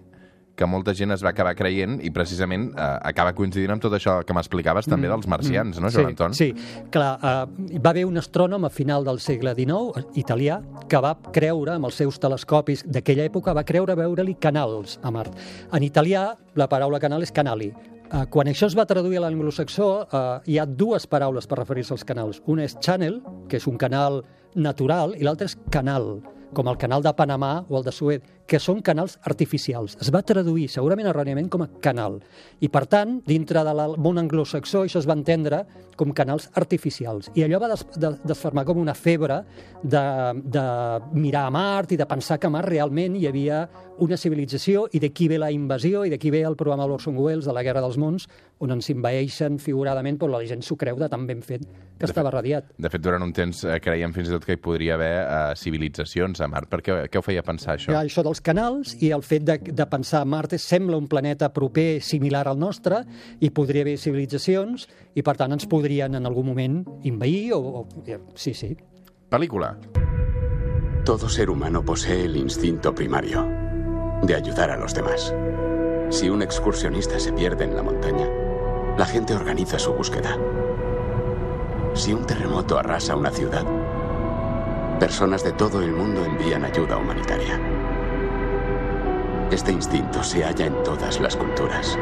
que 0.56 0.66
molta 0.66 0.94
gent 0.96 1.12
es 1.12 1.22
va 1.22 1.30
acabar 1.30 1.52
creient 1.54 1.98
i 2.02 2.10
precisament 2.10 2.70
eh, 2.72 2.84
acaba 3.10 3.34
coincidint 3.36 3.74
amb 3.74 3.84
tot 3.84 3.94
això 3.94 4.16
que 4.26 4.34
m'explicaves 4.34 4.88
també 4.88 5.10
dels 5.12 5.28
marcians, 5.30 5.78
no, 5.78 5.90
Joan 5.92 6.08
sí, 6.08 6.14
Anton? 6.14 6.36
Sí, 6.36 6.48
clar, 6.92 7.10
uh, 7.20 7.74
va 7.76 7.92
haver 7.92 8.06
un 8.08 8.16
astrònom 8.18 8.64
a 8.66 8.72
final 8.72 9.04
del 9.06 9.20
segle 9.22 9.52
XIX, 9.54 10.06
italià, 10.18 10.58
que 10.88 11.02
va 11.04 11.12
creure, 11.32 11.76
amb 11.76 11.90
els 11.90 12.00
seus 12.00 12.18
telescopis 12.22 12.86
d'aquella 12.88 13.26
època, 13.28 13.54
va 13.54 13.66
creure 13.68 13.94
veure-li 13.98 14.38
canals 14.40 14.96
a 15.04 15.12
Mart. 15.12 15.36
En 15.76 15.84
italià, 15.84 16.30
la 16.56 16.70
paraula 16.72 17.02
canal 17.02 17.22
és 17.26 17.34
canali. 17.36 17.70
Uh, 18.06 18.22
quan 18.30 18.48
això 18.48 18.70
es 18.70 18.78
va 18.78 18.86
traduir 18.88 19.20
a 19.20 19.26
l'anglosaxó, 19.26 19.90
uh, 20.06 20.24
hi 20.46 20.56
ha 20.58 20.66
dues 20.66 21.06
paraules 21.10 21.46
per 21.50 21.60
referir-se 21.60 21.92
als 21.94 22.06
canals. 22.08 22.40
Una 22.46 22.64
és 22.64 22.78
channel, 22.80 23.20
que 23.50 23.60
és 23.60 23.68
un 23.68 23.76
canal 23.76 24.22
natural, 24.54 25.12
i 25.18 25.26
l'altra 25.26 25.50
és 25.50 25.58
canal, 25.74 26.14
com 26.54 26.68
el 26.68 26.78
canal 26.78 27.02
de 27.02 27.12
Panamà 27.16 27.64
o 27.68 27.78
el 27.78 27.84
de 27.86 27.92
Suez, 27.92 28.22
que 28.46 28.60
són 28.62 28.82
canals 28.86 29.18
artificials. 29.26 29.96
Es 30.02 30.12
va 30.14 30.22
traduir, 30.26 30.68
segurament 30.70 31.08
erròniament, 31.10 31.50
com 31.50 31.64
a 31.66 31.70
canal. 31.82 32.20
I, 32.60 32.70
per 32.72 32.86
tant, 32.90 33.18
dintre 33.26 33.64
del 33.66 33.96
món 34.02 34.22
anglosaxó, 34.22 34.84
això 34.86 35.02
es 35.02 35.08
va 35.08 35.18
entendre 35.18 35.64
com 35.96 36.12
canals 36.12 36.50
artificials. 36.60 37.30
I 37.34 37.46
allò 37.46 37.58
va 37.62 37.72
des, 37.72 37.82
de, 37.96 38.12
desfermar 38.28 38.66
com 38.68 38.78
una 38.78 38.94
febre 38.94 39.40
de, 39.82 40.04
de 40.44 40.64
mirar 41.16 41.46
a 41.48 41.54
Mart 41.54 41.94
i 41.96 41.98
de 41.98 42.06
pensar 42.08 42.38
que 42.38 42.50
a 42.50 42.52
Mart 42.52 42.68
realment 42.68 43.16
hi 43.16 43.26
havia 43.30 43.64
una 44.04 44.18
civilització 44.20 44.84
i 44.92 45.00
d'aquí 45.00 45.28
ve 45.32 45.38
la 45.40 45.48
invasió 45.54 46.04
i 46.04 46.12
d'aquí 46.12 46.30
ve 46.30 46.42
el 46.44 46.56
programa 46.56 46.84
de 46.84 46.92
l'Orson 46.92 47.16
Welles 47.16 47.48
de 47.48 47.54
la 47.56 47.64
Guerra 47.64 47.80
dels 47.80 47.96
Mons, 47.96 48.28
on 48.60 48.72
ens 48.72 48.90
invaeixen 48.92 49.56
figuradament, 49.60 50.18
però 50.20 50.36
la 50.36 50.44
gent 50.48 50.62
s'ho 50.64 50.76
creu 50.76 51.00
de 51.00 51.08
tan 51.12 51.24
ben 51.28 51.40
fet 51.44 51.64
que 51.96 52.04
estava 52.08 52.30
radiat. 52.32 52.68
De 52.76 52.90
fet, 52.92 53.00
durant 53.00 53.24
un 53.24 53.32
temps 53.36 53.62
eh, 53.64 53.78
creiem 53.80 54.12
fins 54.12 54.28
i 54.28 54.34
tot 54.36 54.44
que 54.44 54.56
hi 54.56 54.60
podria 54.60 54.98
haver 54.98 55.14
eh, 55.22 55.40
civilitzacions 55.56 56.44
a 56.44 56.48
Mart. 56.52 56.68
Per 56.72 56.82
què, 56.84 56.98
què 57.08 57.20
ho 57.20 57.24
feia 57.24 57.44
pensar, 57.46 57.78
això? 57.78 57.94
Ja, 57.94 58.04
això 58.04 58.24
dels 58.36 58.44
canals 58.44 58.96
i 59.00 59.10
el 59.14 59.22
fet 59.24 59.44
de, 59.46 59.56
de 59.58 59.86
pensar 59.88 60.24
Mart 60.26 60.52
sembla 60.58 60.96
un 60.96 61.08
planeta 61.08 61.52
proper, 61.52 62.02
similar 62.02 62.46
al 62.48 62.58
nostre, 62.58 63.04
i 63.40 63.50
podria 63.50 63.82
haver 63.82 63.96
civilitzacions, 63.96 64.86
i 65.14 65.22
per 65.22 65.36
tant 65.36 65.52
ens 65.52 65.66
podrien 65.66 66.14
en 66.14 66.26
algun 66.26 66.46
moment 66.46 66.82
invair 67.04 67.54
o... 67.54 67.60
o 67.60 67.86
sí, 68.34 68.52
sí. 68.52 68.76
Pel·lícula. 69.30 69.76
Todo 71.04 71.28
ser 71.28 71.50
humano 71.50 71.84
posee 71.84 72.24
el 72.24 72.36
instinto 72.36 72.94
primario 72.94 73.46
de 74.22 74.34
ayudar 74.34 74.70
a 74.70 74.76
los 74.76 74.92
demás. 74.92 75.32
Si 76.10 76.28
un 76.28 76.42
excursionista 76.42 77.18
se 77.18 77.32
pierde 77.32 77.64
en 77.64 77.76
la 77.76 77.82
montaña, 77.82 78.28
la 78.98 79.06
gente 79.06 79.34
organiza 79.34 79.78
su 79.78 79.92
búsqueda. 79.92 80.36
Si 81.94 82.12
un 82.12 82.26
terremoto 82.26 82.78
arrasa 82.78 83.16
una 83.16 83.30
ciudad, 83.30 83.64
personas 84.98 85.42
de 85.44 85.52
todo 85.52 85.82
el 85.82 85.92
mundo 85.92 86.24
envían 86.24 86.64
ayuda 86.64 86.96
humanitaria. 86.96 87.85
Este 89.50 89.70
instinto 89.70 90.22
se 90.22 90.42
halla 90.42 90.66
en 90.66 90.82
todas 90.82 91.20
las 91.20 91.36
culturas, 91.36 91.96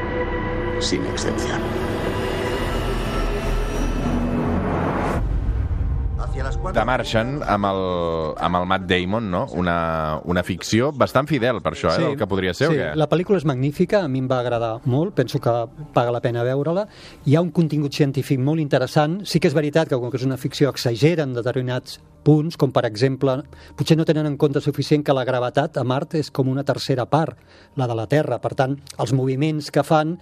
sin 0.80 1.04
excepción. 1.06 1.60
The 6.74 6.84
Martian, 6.84 7.42
amb 7.46 7.68
el, 7.68 7.80
amb 8.42 8.56
el 8.58 8.64
Matt 8.66 8.86
Damon, 8.88 9.28
no? 9.30 9.44
Una, 9.54 9.76
una 10.24 10.42
ficció 10.42 10.88
bastant 10.90 11.28
fidel, 11.30 11.60
per 11.62 11.74
això, 11.76 11.92
eh, 11.92 12.00
del 12.00 12.16
que 12.18 12.26
podria 12.26 12.54
ser, 12.56 12.70
sí, 12.70 12.74
o 12.74 12.80
què? 12.80 12.88
la 12.98 13.06
pel·lícula 13.10 13.38
és 13.38 13.46
magnífica, 13.46 14.00
a 14.02 14.08
mi 14.08 14.22
em 14.24 14.30
va 14.30 14.40
agradar 14.40 14.72
molt, 14.90 15.14
penso 15.14 15.38
que 15.38 15.52
paga 15.94 16.14
la 16.14 16.22
pena 16.24 16.42
veure-la. 16.46 16.88
Hi 17.28 17.36
ha 17.36 17.44
un 17.44 17.52
contingut 17.54 17.94
científic 17.94 18.40
molt 18.40 18.64
interessant. 18.64 19.20
Sí 19.28 19.38
que 19.38 19.52
és 19.52 19.54
veritat 19.54 19.92
que, 19.92 20.00
com 20.00 20.10
que 20.10 20.18
és 20.18 20.26
una 20.26 20.40
ficció, 20.40 20.72
exagera 20.72 21.28
en 21.28 21.36
determinats 21.36 22.00
punts, 22.24 22.56
com 22.60 22.72
per 22.72 22.84
exemple, 22.88 23.36
potser 23.76 23.96
no 24.00 24.06
tenen 24.08 24.26
en 24.30 24.38
compte 24.40 24.60
suficient 24.64 25.04
que 25.04 25.14
la 25.16 25.24
gravetat 25.28 25.76
a 25.78 25.84
Mart 25.84 26.16
és 26.18 26.30
com 26.34 26.48
una 26.48 26.64
tercera 26.64 27.06
part, 27.06 27.38
la 27.76 27.86
de 27.90 27.94
la 27.94 28.08
Terra. 28.10 28.40
Per 28.40 28.54
tant, 28.58 28.78
els 28.98 29.12
moviments 29.12 29.70
que 29.70 29.84
fan 29.84 30.16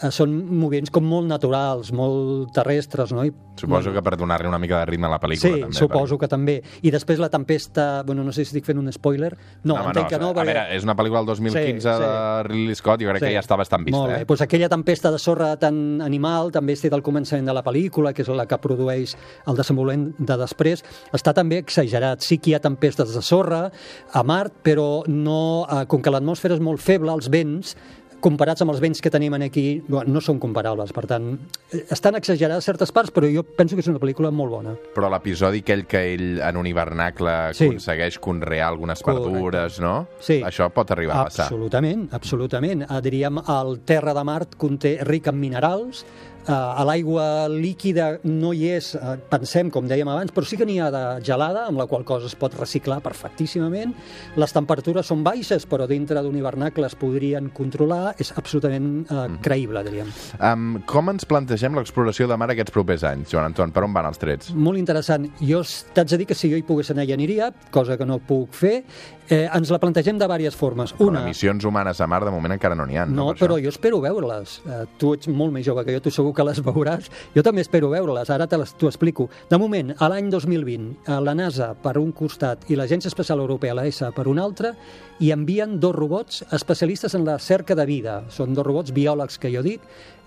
eh, 0.00 0.10
són 0.14 0.32
moviments 0.48 0.90
com 0.94 1.04
molt 1.04 1.26
naturals, 1.28 1.90
molt 1.92 2.52
terrestres, 2.54 3.12
no? 3.12 3.24
I, 3.26 3.34
Suposo 3.58 3.90
que 3.90 3.98
per 4.06 4.12
donar-li 4.14 4.46
una 4.46 4.60
mica 4.62 4.78
de 4.78 4.86
ritme 4.86 5.08
a 5.08 5.10
la 5.10 5.18
pel·lícula, 5.18 5.50
Sí, 5.56 5.60
també. 5.64 5.74
suposo 5.74 6.16
que 6.16 6.28
també. 6.30 6.60
I 6.86 6.92
després 6.94 7.18
la 7.18 7.26
tempesta, 7.28 8.04
bueno, 8.06 8.22
no 8.22 8.30
sé 8.30 8.44
si 8.44 8.52
estic 8.52 8.64
fent 8.68 8.78
un 8.78 8.86
spoiler. 8.94 9.32
No, 9.64 9.74
home, 9.74 9.88
entenc 9.90 10.08
que 10.12 10.18
no, 10.22 10.28
A 10.30 10.44
veure, 10.44 10.62
és 10.76 10.84
una 10.86 10.94
pel·lícula 10.94 11.24
del 11.24 11.26
2015 11.26 11.80
Sí, 11.82 11.96
sí. 11.96 12.04
de 12.04 12.42
Ridley 12.46 12.74
Scott, 12.78 13.02
jo 13.02 13.08
crec 13.10 13.24
que 13.24 13.32
ja 13.34 13.40
està 13.42 13.56
bastant 13.58 13.82
vista, 13.82 13.98
Molt 13.98 14.12
bé. 14.12 14.20
eh? 14.20 14.24
Doncs 14.28 14.42
aquella 14.46 14.68
tempesta 14.70 15.10
de 15.10 15.18
sorra 15.18 15.56
tan 15.58 16.00
animal 16.00 16.52
també 16.54 16.74
és 16.78 16.82
del 16.86 17.02
començament 17.02 17.44
de 17.50 17.52
la 17.58 17.64
pel·lícula, 17.64 18.14
que 18.14 18.22
és 18.22 18.28
la 18.28 18.46
que 18.46 18.58
produeix 18.62 19.16
el 19.48 19.56
desenvolupament 19.58 20.14
de 20.20 20.36
després. 20.36 20.84
Està 21.12 21.34
també 21.34 21.47
exagerat. 21.56 22.20
Sí 22.20 22.36
que 22.38 22.50
hi 22.50 22.54
ha 22.54 22.60
tempestes 22.60 23.14
de 23.14 23.22
sorra 23.22 23.70
a 24.12 24.22
Mart, 24.22 24.52
però 24.62 25.04
no, 25.08 25.66
eh, 25.70 25.86
com 25.86 26.02
que 26.02 26.10
l'atmosfera 26.10 26.54
és 26.54 26.60
molt 26.60 26.80
feble, 26.80 27.10
els 27.12 27.30
vents 27.30 27.74
comparats 28.20 28.60
amb 28.64 28.72
els 28.72 28.80
vents 28.82 28.98
que 29.00 29.10
tenim 29.14 29.32
aquí, 29.34 29.80
bueno, 29.86 30.10
no 30.12 30.20
són 30.20 30.40
comparables. 30.42 30.90
Per 30.92 31.06
tant, 31.06 31.38
eh, 31.72 31.84
estan 31.88 32.16
exagerades 32.16 32.64
certes 32.64 32.90
parts, 32.90 33.12
però 33.14 33.28
jo 33.32 33.44
penso 33.44 33.76
que 33.76 33.80
és 33.80 33.86
una 33.86 34.00
pel·lícula 34.00 34.32
molt 34.34 34.50
bona. 34.50 34.72
Però 34.92 35.08
l'episodi 35.08 35.60
aquell 35.60 35.86
que 35.86 36.14
ell 36.14 36.40
en 36.40 36.56
un 36.56 36.66
hivernacle 36.66 37.54
Sí. 37.54 37.66
aconsegueix 37.66 38.18
conrear 38.18 38.66
algunes 38.68 39.02
Correcte. 39.02 39.30
verdures, 39.30 39.78
no? 39.78 40.08
Sí. 40.18 40.42
Això 40.42 40.68
pot 40.72 40.90
arribar 40.90 41.14
a 41.20 41.24
passar. 41.26 41.44
Absolutament, 41.44 42.08
absolutament. 42.12 42.82
Eh, 42.90 43.00
diríem, 43.00 43.38
el 43.38 43.80
terra 43.84 44.12
de 44.12 44.24
Mart 44.24 44.56
conté 44.56 44.98
ric 45.04 45.28
en 45.28 45.38
minerals, 45.38 46.04
a 46.52 46.84
l'aigua 46.84 47.48
líquida 47.48 48.18
no 48.24 48.52
hi 48.52 48.68
és, 48.76 48.94
eh, 48.94 49.16
pensem, 49.30 49.70
com 49.70 49.86
dèiem 49.88 50.08
abans, 50.08 50.32
però 50.34 50.44
sí 50.46 50.56
que 50.56 50.66
n'hi 50.66 50.78
ha 50.80 50.90
de 50.90 51.02
gelada, 51.24 51.66
amb 51.68 51.78
la 51.78 51.86
qual 51.86 52.04
cosa 52.04 52.26
es 52.26 52.34
pot 52.34 52.54
reciclar 52.58 53.00
perfectíssimament. 53.02 53.94
Les 54.36 54.52
temperatures 54.52 55.06
són 55.06 55.22
baixes, 55.24 55.66
però 55.68 55.86
dintre 55.88 56.22
d'un 56.22 56.36
hivernacle 56.36 56.86
es 56.86 56.94
podrien 56.98 57.50
controlar. 57.50 58.14
És 58.18 58.32
absolutament 58.36 59.06
eh, 59.10 59.14
Mhm. 59.28 59.38
creïble, 59.42 59.82
diríem. 59.84 60.08
Um, 60.40 60.82
com 60.86 61.10
ens 61.10 61.24
plantegem 61.24 61.74
l'exploració 61.74 62.26
de 62.28 62.36
mar 62.36 62.50
aquests 62.50 62.70
propers 62.72 63.04
anys, 63.04 63.30
Joan 63.30 63.44
Anton? 63.46 63.70
Per 63.72 63.84
on 63.84 63.92
van 63.92 64.06
els 64.06 64.18
trets? 64.18 64.52
Molt 64.54 64.78
interessant. 64.78 65.28
Jo 65.40 65.62
t'haig 65.94 66.08
de 66.08 66.16
dir 66.18 66.26
que 66.26 66.34
si 66.34 66.50
jo 66.50 66.56
hi 66.56 66.62
pogués 66.62 66.90
anar 66.90 67.04
hi 67.06 67.12
aniria, 67.12 67.52
cosa 67.70 67.96
que 67.96 68.06
no 68.06 68.18
puc 68.18 68.52
fer. 68.52 68.84
Eh, 69.30 69.46
ens 69.52 69.68
la 69.70 69.78
plantegem 69.78 70.16
de 70.16 70.24
diverses 70.24 70.56
formes. 70.56 70.94
Una... 70.98 71.18
Una, 71.20 71.24
missions 71.26 71.62
humanes 71.64 72.00
a 72.00 72.06
mar 72.06 72.24
de 72.24 72.30
moment 72.30 72.52
encara 72.54 72.74
no 72.74 72.86
n'hi 72.86 72.96
ha, 72.96 73.04
no? 73.04 73.12
No, 73.14 73.26
per 73.34 73.46
però 73.46 73.56
això? 73.58 73.62
jo 73.64 73.68
espero 73.68 74.00
veure-les. 74.00 74.62
Eh, 74.66 74.86
tu 74.96 75.12
ets 75.12 75.28
molt 75.28 75.52
més 75.52 75.66
jove 75.66 75.84
que 75.84 75.92
jo, 75.92 76.00
tu 76.00 76.10
segur 76.10 76.32
que 76.38 76.46
les 76.46 76.60
veuràs. 76.62 77.10
Jo 77.34 77.42
també 77.46 77.64
espero 77.66 77.90
veure-les, 77.90 78.30
ara 78.30 78.46
t'ho 78.48 78.88
explico. 78.88 79.28
De 79.50 79.58
moment, 79.58 79.94
a 79.98 80.08
l'any 80.12 80.30
2020, 80.30 80.90
eh, 81.04 81.18
la 81.24 81.34
NASA 81.34 81.72
per 81.82 81.96
un 81.98 82.12
costat 82.12 82.68
i 82.70 82.78
l'Agència 82.78 83.10
Espacial 83.10 83.42
Europea, 83.42 83.74
la 83.74 83.86
ESA, 83.90 84.12
per 84.14 84.28
un 84.30 84.38
altre, 84.38 84.74
hi 85.18 85.32
envien 85.34 85.78
dos 85.80 85.96
robots 85.96 86.44
especialistes 86.52 87.14
en 87.18 87.26
la 87.26 87.38
cerca 87.38 87.74
de 87.74 87.86
vida. 87.86 88.22
Són 88.30 88.54
dos 88.54 88.66
robots 88.66 88.94
biòlegs 88.94 89.38
que 89.42 89.50
jo 89.50 89.64
dic 89.66 89.82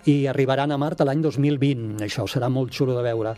i 0.09 0.25
arribaran 0.27 0.71
a 0.71 0.79
Mart 0.81 1.03
l'any 1.05 1.21
2020. 1.21 2.01
Això 2.03 2.25
serà 2.27 2.49
molt 2.49 2.73
xulo 2.73 2.97
de 2.97 3.05
veure 3.05 3.35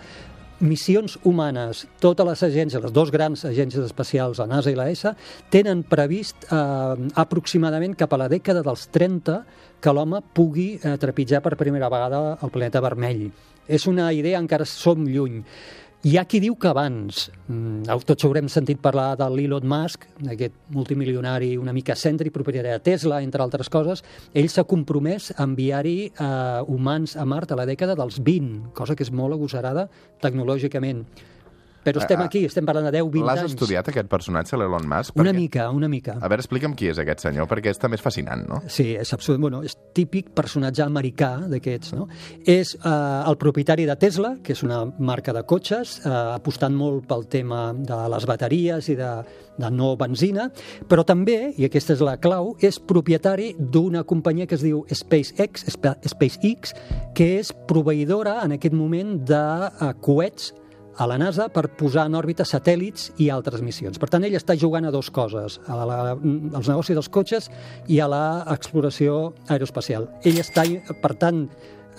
missions 0.63 1.17
humanes, 1.27 1.83
totes 2.01 2.27
les 2.27 2.43
agències, 2.47 2.81
les 2.81 2.93
dues 2.95 3.11
grans 3.13 3.45
agències 3.45 3.83
espacials, 3.83 4.39
la 4.41 4.47
NASA 4.49 4.71
i 4.71 4.77
la 4.79 4.87
ESA, 4.91 5.13
tenen 5.53 5.83
previst 5.87 6.47
eh, 6.47 7.09
aproximadament 7.19 7.97
cap 7.99 8.15
a 8.15 8.21
la 8.23 8.29
dècada 8.31 8.63
dels 8.65 8.87
30 8.95 9.39
que 9.83 9.93
l'home 9.93 10.23
pugui 10.33 10.73
eh, 10.79 10.95
trepitjar 10.99 11.43
per 11.43 11.59
primera 11.59 11.91
vegada 11.91 12.37
el 12.41 12.53
planeta 12.53 12.81
vermell. 12.83 13.27
És 13.67 13.87
una 13.87 14.09
idea, 14.11 14.39
encara 14.39 14.65
som 14.67 15.05
lluny. 15.07 15.43
Hi 16.03 16.17
ha 16.19 16.25
qui 16.27 16.41
diu 16.43 16.57
que 16.59 16.67
abans, 16.67 17.29
mm, 17.47 17.93
tots 18.03 18.25
haurem 18.27 18.49
sentit 18.51 18.81
parlar 18.83 19.15
de 19.15 19.23
l'Elon 19.31 19.63
Musk, 19.63 20.03
aquest 20.33 20.53
multimilionari 20.75 21.55
una 21.55 21.71
mica 21.71 21.95
cèntric, 21.95 22.33
propietari 22.33 22.73
de 22.73 22.81
Tesla, 22.83 23.21
entre 23.23 23.41
altres 23.41 23.69
coses, 23.69 24.03
ell 24.33 24.49
s'ha 24.49 24.65
compromès 24.65 25.31
a 25.31 25.45
enviar-hi 25.45 26.11
eh, 26.11 26.61
humans 26.67 27.15
a 27.15 27.23
Mart 27.23 27.53
a 27.53 27.55
la 27.55 27.65
dècada 27.65 27.95
dels 27.95 28.19
20, 28.19 28.73
cosa 28.73 28.97
que 28.97 29.03
és 29.03 29.11
molt 29.11 29.33
agosarada 29.33 29.87
tecnològicament. 30.19 31.05
Però 31.83 31.99
estem 31.99 32.19
Ah, 32.19 32.23
ah, 32.23 32.25
aquí, 32.25 32.45
estem 32.45 32.65
parlant 32.65 32.85
de 32.87 32.91
10-20 32.97 33.25
L'has 33.25 33.39
anys. 33.41 33.53
estudiat, 33.53 33.87
aquest 33.89 34.07
personatge, 34.07 34.55
l'Elon 34.57 34.87
Musk? 34.87 35.15
Una 35.17 35.31
Perquè- 35.31 35.35
mica, 35.35 35.69
una 35.71 35.87
mica. 35.89 36.13
A 36.21 36.27
veure, 36.29 36.41
explica'm 36.41 36.75
qui 36.75 36.87
és 36.87 36.97
aquest 36.99 37.19
senyor, 37.19 37.47
perquè 37.47 37.69
és 37.71 37.77
també 37.79 37.95
és 37.95 38.01
fascinant, 38.01 38.47
no? 38.47 38.61
Sí, 38.67 38.95
és 38.95 39.11
absolut, 39.13 39.41
bueno, 39.41 39.61
és 39.63 39.75
típic 39.93 40.29
personatge 40.33 40.83
americà 40.83 41.47
d'aquests, 41.49 41.93
no? 41.93 42.07
És 42.45 42.75
eh, 42.75 43.23
el 43.27 43.37
propietari 43.37 43.85
de 43.85 43.95
Tesla, 43.95 44.37
que 44.43 44.53
és 44.53 44.63
una 44.63 44.85
marca 44.99 45.33
de 45.33 45.43
cotxes, 45.43 45.99
eh, 46.05 46.09
apostant 46.09 46.73
molt 46.75 47.05
pel 47.07 47.27
tema 47.27 47.73
de 47.73 47.97
les 48.09 48.25
bateries 48.25 48.87
i 48.89 48.95
de, 48.95 49.11
de 49.57 49.69
no 49.71 49.95
benzina, 49.97 50.49
però 50.87 51.03
també, 51.05 51.53
i 51.57 51.65
aquesta 51.65 51.93
és 51.93 52.01
la 52.01 52.17
clau, 52.17 52.55
és 52.61 52.79
propietari 52.79 53.55
d'una 53.59 54.03
companyia 54.03 54.47
que 54.47 54.55
es 54.55 54.61
diu 54.63 54.85
SpaceX, 54.89 55.65
Spa- 55.73 55.97
SpaceX, 56.07 56.73
que 57.13 57.39
és 57.39 57.51
proveïdora 57.67 58.39
en 58.45 58.53
aquest 58.53 58.73
moment 58.73 59.17
de 59.25 59.43
eh, 59.81 59.93
coets 60.01 60.53
a 60.97 61.07
la 61.09 61.17
NASA 61.17 61.49
per 61.53 61.67
posar 61.79 62.05
en 62.09 62.17
òrbita 62.19 62.45
satèl·lits 62.47 63.11
i 63.23 63.29
altres 63.33 63.63
missions. 63.65 63.99
Per 63.99 64.09
tant, 64.11 64.23
ell 64.25 64.37
està 64.37 64.57
jugant 64.59 64.85
a 64.85 64.93
dues 64.93 65.09
coses, 65.13 65.59
a 65.67 65.77
la, 65.79 65.99
als 66.13 66.69
negocis 66.69 66.97
dels 66.97 67.11
cotxes 67.13 67.49
i 67.91 67.99
a 68.03 68.09
l'exploració 68.11 69.33
aeroespacial. 69.47 70.09
Ell 70.23 70.41
està, 70.41 70.65
per 71.01 71.15
tant, 71.21 71.47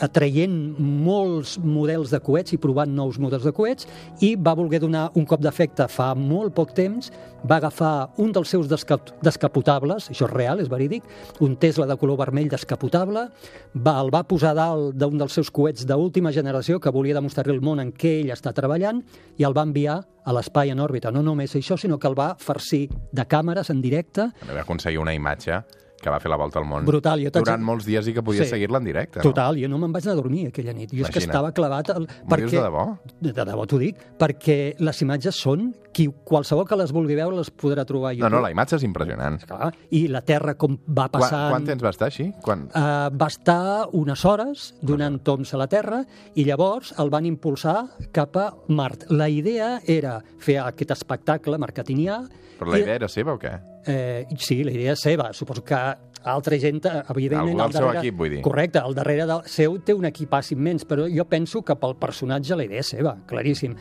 atraient 0.03 0.51
molts 0.79 1.59
models 1.63 2.11
de 2.15 2.21
coets 2.25 2.55
i 2.55 2.59
provant 2.61 2.91
nous 2.91 3.19
models 3.23 3.45
de 3.47 3.53
coets 3.55 3.87
i 4.25 4.35
va 4.37 4.55
voler 4.59 4.81
donar 4.83 5.11
un 5.15 5.27
cop 5.29 5.43
d'efecte 5.45 5.87
fa 5.91 6.13
molt 6.19 6.55
poc 6.57 6.75
temps, 6.75 7.11
va 7.45 7.59
agafar 7.61 8.11
un 8.19 8.33
dels 8.33 8.49
seus 8.49 8.69
descap 8.71 9.13
descapotables, 9.25 10.09
això 10.11 10.27
és 10.29 10.33
real, 10.33 10.61
és 10.61 10.71
verídic, 10.73 11.05
un 11.45 11.57
Tesla 11.61 11.87
de 11.87 11.97
color 12.01 12.19
vermell 12.21 12.49
descapotable, 12.51 13.29
va, 13.75 13.99
el 14.01 14.11
va 14.15 14.25
posar 14.29 14.55
dalt 14.57 14.97
d'un 14.97 15.19
dels 15.21 15.37
seus 15.37 15.51
coets 15.53 15.87
d'última 15.87 16.33
generació 16.33 16.81
que 16.81 16.93
volia 16.95 17.17
demostrar-li 17.19 17.55
al 17.55 17.63
món 17.65 17.83
en 17.83 17.93
què 17.93 18.21
ell 18.23 18.33
està 18.35 18.55
treballant 18.57 19.03
i 19.39 19.47
el 19.47 19.57
va 19.57 19.67
enviar 19.69 20.01
a 20.25 20.33
l'espai 20.33 20.73
en 20.73 20.81
òrbita. 20.81 21.13
No 21.13 21.23
només 21.23 21.55
això, 21.57 21.77
sinó 21.77 21.99
que 22.01 22.09
el 22.09 22.17
va 22.19 22.33
farcir 22.41 22.87
de 23.13 23.25
càmeres 23.29 23.71
en 23.71 23.83
directe 23.85 24.31
També 24.41 24.57
va 24.57 24.65
aconseguir 24.65 25.03
una 25.03 25.15
imatge 25.15 25.61
que 26.05 26.13
va 26.13 26.21
fer 26.21 26.31
la 26.33 26.37
volta 26.41 26.61
al 26.61 26.67
món 26.69 26.85
Brutal, 26.89 27.23
jo 27.25 27.33
durant 27.35 27.65
molts 27.65 27.87
dies 27.89 28.07
i 28.11 28.15
que 28.17 28.23
podies 28.25 28.45
Sí. 28.45 28.55
seguir-la 28.59 28.79
en 28.83 28.85
directe. 28.91 29.23
Total, 29.25 29.57
jo 29.61 29.69
no 29.73 29.79
me'n 29.81 29.93
vaig 29.95 30.05
anar 30.05 30.19
a 30.19 30.21
dormir 30.21 30.49
aquella 30.51 30.75
nit. 30.77 30.93
Jo 30.93 31.07
és 31.07 31.11
que 31.15 31.23
estava 31.25 31.53
clavat... 31.57 31.91
Al... 31.95 32.07
Dius 32.37 32.53
de 32.53 32.61
debò? 32.61 32.85
De, 33.21 33.33
de 33.33 33.45
debò 33.49 33.65
t'ho 33.71 33.79
dic, 33.81 34.03
perquè 34.21 34.75
les 34.79 35.03
imatges 35.07 35.41
són... 35.41 35.73
Qui, 35.95 36.09
qualsevol 36.27 36.65
que 36.67 36.75
les 36.75 36.91
vulgui 36.91 37.15
veure 37.15 37.37
les 37.39 37.53
podrà 37.55 37.85
trobar 37.87 38.11
a 38.11 38.17
No, 38.19 38.29
no, 38.29 38.41
la 38.43 38.49
imatge 38.51 38.75
és 38.81 38.83
impressionant. 38.83 39.37
Clar, 39.47 39.69
I 39.95 40.09
la 40.11 40.25
Terra 40.27 40.57
com 40.59 40.75
va 40.89 41.05
Quan, 41.07 41.21
passant... 41.21 41.53
quant 41.53 41.69
temps 41.69 41.85
va 41.87 41.93
estar 41.95 42.09
així? 42.11 42.33
Quan... 42.43 42.65
Uh, 42.75 43.15
va 43.15 43.29
estar 43.31 43.87
unes 43.95 44.25
hores 44.27 44.65
donant 44.83 45.21
toms 45.23 45.55
a 45.55 45.61
la 45.63 45.69
Terra 45.71 46.01
i 46.35 46.43
llavors 46.49 46.91
el 46.99 47.13
van 47.15 47.29
impulsar 47.31 47.77
cap 48.11 48.35
a 48.43 48.49
Mart. 48.75 49.07
La 49.15 49.29
idea 49.31 49.77
era 49.87 50.17
fer 50.43 50.59
aquest 50.67 50.91
espectacle 50.99 51.63
marketingià. 51.63 52.25
Però 52.59 52.71
la 52.73 52.81
idea 52.81 52.99
era 53.01 53.09
seva 53.11 53.35
o 53.35 53.39
què? 53.41 53.53
Eh, 53.87 54.27
sí, 54.39 54.63
la 54.65 54.73
idea 54.73 54.95
és 54.95 55.05
seva. 55.05 55.31
Suposo 55.37 55.65
que 55.67 55.79
altra 56.25 56.59
gent, 56.59 56.81
eh, 56.87 57.03
evidentment... 57.11 57.55
Algú 57.55 57.63
al 57.67 57.73
del 57.73 57.83
seu 57.83 58.01
equip, 58.01 58.17
vull 58.19 58.35
dir. 58.37 58.41
Correcte, 58.45 58.81
al 58.81 58.97
darrere 58.97 59.29
del 59.29 59.45
seu 59.51 59.79
té 59.85 59.95
un 59.97 60.09
equipàs 60.09 60.53
immens, 60.55 60.87
però 60.89 61.07
jo 61.11 61.27
penso 61.29 61.63
que 61.63 61.77
pel 61.81 61.97
personatge 62.01 62.57
la 62.57 62.67
idea 62.67 62.85
és 62.85 62.93
seva, 62.97 63.17
claríssim. 63.29 63.77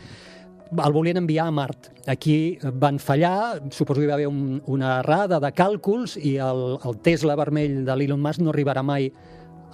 El 0.74 0.94
volien 0.94 1.20
enviar 1.20 1.46
a 1.46 1.54
Mart. 1.54 1.90
Aquí 2.10 2.58
van 2.80 2.98
fallar, 2.98 3.62
suposo 3.70 4.00
que 4.00 4.08
hi 4.08 4.10
va 4.10 4.18
haver 4.18 4.28
un, 4.28 4.58
una 4.66 4.98
errada 5.00 5.38
de 5.40 5.52
càlculs 5.54 6.16
i 6.18 6.36
el, 6.42 6.64
el 6.82 6.98
Tesla 7.04 7.36
vermell 7.38 7.84
de 7.86 7.96
l'Elon 7.96 8.22
Musk 8.22 8.42
no 8.42 8.52
arribarà 8.52 8.82
mai 8.82 9.10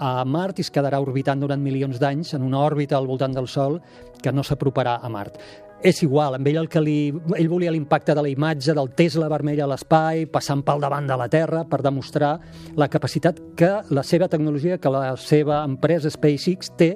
a 0.00 0.24
Mart 0.24 0.58
i 0.58 0.64
es 0.64 0.70
quedarà 0.72 1.00
orbitant 1.00 1.40
durant 1.40 1.60
milions 1.60 1.98
d'anys 2.00 2.34
en 2.36 2.44
una 2.44 2.62
òrbita 2.64 2.96
al 2.96 3.08
voltant 3.08 3.36
del 3.36 3.48
Sol 3.48 3.80
que 4.20 4.32
no 4.32 4.44
s'aproparà 4.44 4.98
a 5.00 5.10
Mart. 5.12 5.36
És 5.80 6.02
igual, 6.04 6.34
amb 6.36 6.48
ell 6.50 6.58
el 6.60 6.66
que 6.68 6.80
li... 6.84 6.96
Ell 7.38 7.48
volia 7.48 7.70
l'impacte 7.72 8.12
de 8.12 8.20
la 8.20 8.28
imatge 8.28 8.74
del 8.76 8.90
Tesla 8.98 9.30
vermell 9.32 9.62
a 9.64 9.68
l'espai, 9.70 10.26
passant 10.28 10.60
pel 10.64 10.82
davant 10.82 11.06
de 11.08 11.16
la 11.16 11.28
Terra 11.32 11.62
per 11.64 11.78
demostrar 11.80 12.34
la 12.76 12.88
capacitat 12.92 13.38
que 13.56 13.70
la 13.88 14.02
seva 14.04 14.28
tecnologia, 14.28 14.76
que 14.76 14.92
la 14.92 15.14
seva 15.16 15.62
empresa 15.64 16.12
SpaceX 16.12 16.74
té 16.76 16.90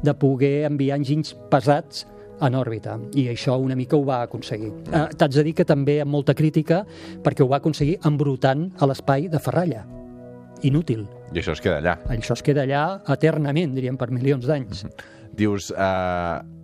de 0.00 0.14
poder 0.16 0.64
enviar 0.70 0.96
enginys 0.96 1.34
pesats 1.52 2.06
en 2.40 2.56
òrbita, 2.56 2.94
i 3.20 3.26
això 3.28 3.58
una 3.60 3.76
mica 3.76 3.98
ho 3.98 4.06
va 4.08 4.22
aconseguir. 4.24 4.70
Eh, 4.88 5.02
T'haig 5.20 5.34
de 5.34 5.44
dir 5.44 5.52
que 5.58 5.66
també 5.68 5.98
amb 6.00 6.14
molta 6.14 6.32
crítica, 6.32 6.86
perquè 7.20 7.44
ho 7.44 7.50
va 7.50 7.58
aconseguir 7.60 7.98
embrutant 8.08 8.70
a 8.80 8.88
l'espai 8.88 9.28
de 9.28 9.42
ferralla. 9.44 9.82
Inútil. 10.64 11.04
I 11.34 11.42
això 11.42 11.52
es 11.52 11.60
queda 11.60 11.82
allà. 11.82 11.98
Això 12.08 12.32
es 12.38 12.44
queda 12.44 12.64
allà 12.64 12.86
eternament, 13.12 13.76
diríem, 13.76 14.00
per 14.00 14.08
milions 14.16 14.48
d'anys. 14.48 14.86
Dius, 15.36 15.68
eh, 15.76 16.59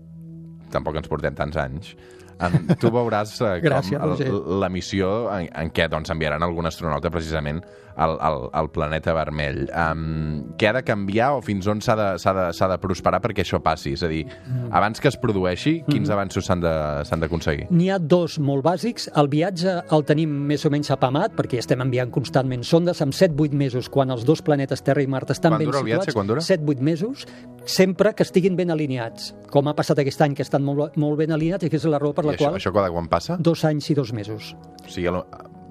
tampoc 0.73 0.97
ens 0.97 1.09
portem 1.09 1.35
tants 1.35 1.57
anys, 1.57 1.97
Um, 2.37 2.67
tu 2.77 2.91
veuràs 2.93 3.31
Gràcies, 3.65 3.97
com 3.97 4.11
Roger. 4.11 4.27
el- 4.29 4.59
la 4.61 4.69
missió 4.69 5.31
en, 5.33 5.47
en 5.57 5.71
què 5.73 5.87
doncs, 5.89 6.11
enviaran 6.13 6.43
algun 6.45 6.67
astronauta 6.69 7.09
precisament 7.09 7.63
al, 7.97 8.19
al, 8.21 8.51
al 8.53 8.69
planeta 8.69 9.15
vermell. 9.17 9.63
Um, 9.73 10.51
què 10.61 10.69
ha 10.69 10.75
de 10.77 10.83
canviar 10.85 11.31
o 11.33 11.41
fins 11.41 11.65
on 11.67 11.81
s'ha 11.81 11.95
de, 11.97 12.09
de, 12.21 12.69
de 12.75 12.77
prosperar 12.83 13.23
perquè 13.25 13.41
això 13.41 13.63
passi? 13.65 13.95
És 13.97 14.03
a 14.05 14.11
dir, 14.13 14.27
Mm. 14.27 14.69
abans 14.71 15.01
que 15.01 15.09
es 15.09 15.17
produeixi, 15.17 15.79
quins 15.89 16.11
avanços 16.13 16.45
s'han 16.45 16.61
d'aconseguir? 16.61 17.69
N'hi 17.71 17.89
ha 17.89 17.99
dos 17.99 18.37
molt 18.39 18.63
bàsics. 18.63 19.09
El 19.17 19.29
viatge 19.33 19.79
el 19.91 20.05
tenim 20.05 20.29
més 20.29 20.67
o 20.67 20.71
menys 20.71 20.91
apamat, 20.93 21.33
perquè 21.41 21.57
estem 21.59 21.81
enviant 21.81 22.11
constantment 22.13 22.63
sondes 22.69 23.01
amb 23.01 23.15
7-8 23.17 23.53
mesos, 23.57 23.89
quan 23.89 24.11
els 24.11 24.27
dos 24.29 24.43
planetes 24.43 24.83
Terra 24.85 25.01
i 25.01 25.07
Mart 25.07 25.31
estan 25.31 25.53
Quant 25.53 25.59
ben 25.65 25.71
dura 25.73 25.79
el 25.81 25.85
viatge? 25.89 26.11
situats. 26.11 26.15
Quant 26.21 26.29
dura? 26.29 26.41
7-8 26.45 26.81
mesos, 26.85 27.25
sempre 27.67 28.15
que 28.15 28.25
estiguin 28.27 28.57
ben 28.57 28.71
alineats. 28.71 29.35
Com 29.53 29.69
ha 29.69 29.75
passat 29.77 30.01
aquest 30.03 30.23
any, 30.25 30.37
que 30.39 30.47
estan 30.47 30.65
molt, 30.65 30.97
molt 30.97 31.19
ben 31.19 31.35
alineats, 31.35 31.67
i 31.67 31.73
que 31.73 31.77
és 31.81 31.85
la 31.91 32.01
raó 32.03 32.15
per 32.17 32.25
I 32.25 32.31
la 32.31 32.37
això, 32.37 32.47
qual 32.47 32.61
això 32.61 32.73
cada 32.75 32.91
quan 32.95 33.11
passa? 33.13 33.37
dos 33.39 33.65
anys 33.69 33.91
i 33.91 33.99
dos 33.99 34.13
mesos. 34.17 34.55
O 34.85 34.91
sigui, 34.91 35.09
el, 35.11 35.21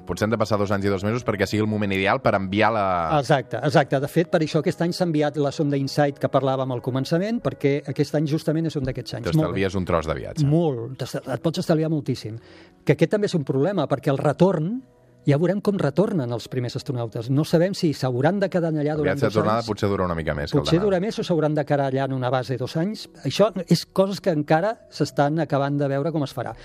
potser 0.05 0.27
han 0.27 0.33
de 0.35 0.39
passar 0.39 0.57
dos 0.61 0.71
anys 0.71 0.85
i 0.85 0.91
dos 0.93 1.03
mesos 1.03 1.25
perquè 1.25 1.47
sigui 1.49 1.63
el 1.63 1.69
moment 1.69 1.91
ideal 1.95 2.21
per 2.23 2.35
enviar 2.37 2.71
la... 2.75 2.85
Exacte, 3.19 3.59
exacte. 3.65 3.99
De 4.03 4.09
fet, 4.11 4.29
per 4.31 4.41
això 4.43 4.61
aquest 4.61 4.85
any 4.85 4.93
s'ha 4.95 5.07
enviat 5.09 5.39
la 5.41 5.51
sonda 5.55 5.79
InSight 5.81 6.19
que 6.21 6.29
parlàvem 6.31 6.71
al 6.75 6.83
començament, 6.85 7.41
perquè 7.43 7.77
aquest 7.91 8.19
any 8.19 8.29
justament 8.29 8.69
és 8.69 8.77
un 8.79 8.87
d'aquests 8.87 9.19
anys. 9.19 9.29
T'estalvies 9.31 9.77
un 9.79 9.87
tros 9.89 10.09
de 10.09 10.17
viatge. 10.17 10.47
Molt, 10.49 11.01
et 11.01 11.43
pots 11.43 11.63
estalviar 11.63 11.91
moltíssim. 11.93 12.37
Que 12.85 12.95
aquest 12.95 13.15
també 13.17 13.31
és 13.31 13.37
un 13.37 13.45
problema, 13.47 13.89
perquè 13.91 14.13
el 14.13 14.21
retorn, 14.21 14.77
ja 15.25 15.37
veurem 15.41 15.61
com 15.65 15.77
retornen 15.81 16.31
els 16.35 16.47
primers 16.51 16.77
astronautes. 16.79 17.29
No 17.33 17.45
sabem 17.47 17.73
si 17.77 17.91
s'hauran 17.97 18.39
de 18.43 18.49
quedar 18.53 18.71
allà 18.71 18.95
durant 18.97 19.19
dos 19.19 19.33
tornada 19.33 19.59
anys. 19.63 19.69
potser 19.69 19.89
dura 19.89 20.05
una 20.05 20.15
mica 20.17 20.35
més 20.37 20.53
Potser 20.53 20.79
dura 20.81 20.99
més 21.01 21.19
o 21.19 21.25
s'hauran 21.25 21.57
de 21.57 21.65
quedar 21.65 21.89
allà 21.91 22.05
en 22.05 22.13
una 22.13 22.29
base 22.29 22.57
dos 22.57 22.77
anys. 22.77 23.07
Això 23.25 23.51
és 23.67 23.85
coses 23.85 24.21
que 24.21 24.33
encara 24.35 24.75
s'estan 24.89 25.39
acabant 25.39 25.77
de 25.77 25.89
veure 25.89 26.11
com 26.11 26.23
es 26.23 26.33
farà. 26.35 26.55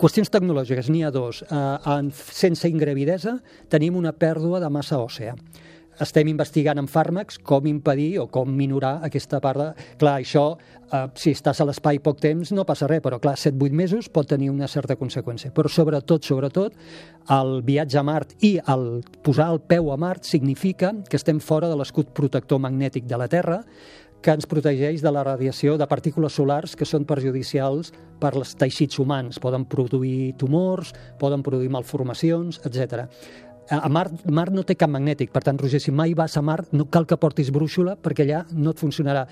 Qüestions 0.00 0.30
tecnològiques, 0.30 0.90
n'hi 0.90 1.04
ha 1.04 1.10
dos. 1.14 1.42
Uh, 1.48 1.78
en, 1.96 2.10
sense 2.10 2.68
ingravidesa 2.68 3.38
tenim 3.70 3.96
una 3.96 4.12
pèrdua 4.12 4.60
de 4.60 4.70
massa 4.70 4.98
òssea 4.98 5.36
estem 6.00 6.30
investigant 6.32 6.80
en 6.80 6.88
fàrmacs 6.90 7.38
com 7.46 7.66
impedir 7.70 8.18
o 8.22 8.26
com 8.32 8.50
minorar 8.50 8.98
aquesta 9.06 9.40
part 9.44 9.60
de... 9.60 9.68
Clar, 10.00 10.16
això, 10.20 10.44
eh, 10.90 11.04
si 11.20 11.34
estàs 11.36 11.60
a 11.60 11.66
l'espai 11.68 12.00
poc 12.02 12.20
temps, 12.22 12.52
no 12.56 12.66
passa 12.68 12.88
res, 12.90 13.02
però 13.04 13.20
clar, 13.22 13.36
7-8 13.40 13.76
mesos 13.82 14.10
pot 14.12 14.28
tenir 14.30 14.50
una 14.52 14.68
certa 14.68 14.96
conseqüència. 15.00 15.52
Però 15.56 15.70
sobretot, 15.70 16.26
sobretot, 16.26 16.76
el 17.36 17.60
viatge 17.66 18.00
a 18.00 18.04
Mart 18.06 18.36
i 18.46 18.56
el 18.72 18.86
posar 19.24 19.50
el 19.54 19.60
peu 19.60 19.92
a 19.92 19.98
Mart 20.00 20.28
significa 20.28 20.94
que 21.08 21.20
estem 21.20 21.40
fora 21.40 21.70
de 21.70 21.78
l'escut 21.78 22.14
protector 22.16 22.62
magnètic 22.62 23.06
de 23.10 23.20
la 23.20 23.28
Terra, 23.28 23.62
que 24.20 24.32
ens 24.36 24.44
protegeix 24.48 25.00
de 25.00 25.10
la 25.12 25.22
radiació 25.24 25.76
de 25.80 25.86
partícules 25.88 26.34
solars 26.36 26.74
que 26.76 26.88
són 26.88 27.06
perjudicials 27.08 27.94
per 28.20 28.34
als 28.34 28.52
teixits 28.60 29.00
humans. 29.00 29.40
Poden 29.40 29.64
produir 29.64 30.34
tumors, 30.40 30.92
poden 31.20 31.44
produir 31.46 31.70
malformacions, 31.72 32.60
etc. 32.68 33.06
A 33.70 33.88
Mart, 33.88 34.24
Mart 34.26 34.50
no 34.50 34.64
té 34.66 34.74
camp 34.74 34.90
magnètic, 34.90 35.30
per 35.30 35.44
tant, 35.46 35.58
Roger, 35.60 35.78
si 35.78 35.92
mai 35.94 36.10
vas 36.18 36.34
a 36.36 36.42
Mart 36.42 36.72
no 36.74 36.88
cal 36.90 37.04
que 37.06 37.18
portis 37.22 37.52
brúixola 37.54 37.94
perquè 37.94 38.24
allà 38.26 38.40
no 38.50 38.72
et 38.74 38.82
funcionarà. 38.82 39.22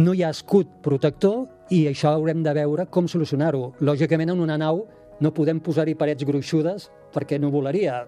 No 0.00 0.14
hi 0.16 0.22
ha 0.24 0.30
escut 0.32 0.70
protector 0.82 1.44
i 1.70 1.84
això 1.90 2.14
haurem 2.14 2.40
de 2.42 2.54
veure 2.56 2.86
com 2.88 3.06
solucionar-ho. 3.10 3.74
Lògicament, 3.84 4.32
en 4.32 4.40
una 4.40 4.56
nau 4.56 4.86
no 5.20 5.34
podem 5.36 5.60
posar-hi 5.60 5.94
parets 6.00 6.24
gruixudes 6.24 6.88
perquè 7.12 7.36
no 7.38 7.52
volaria. 7.52 8.00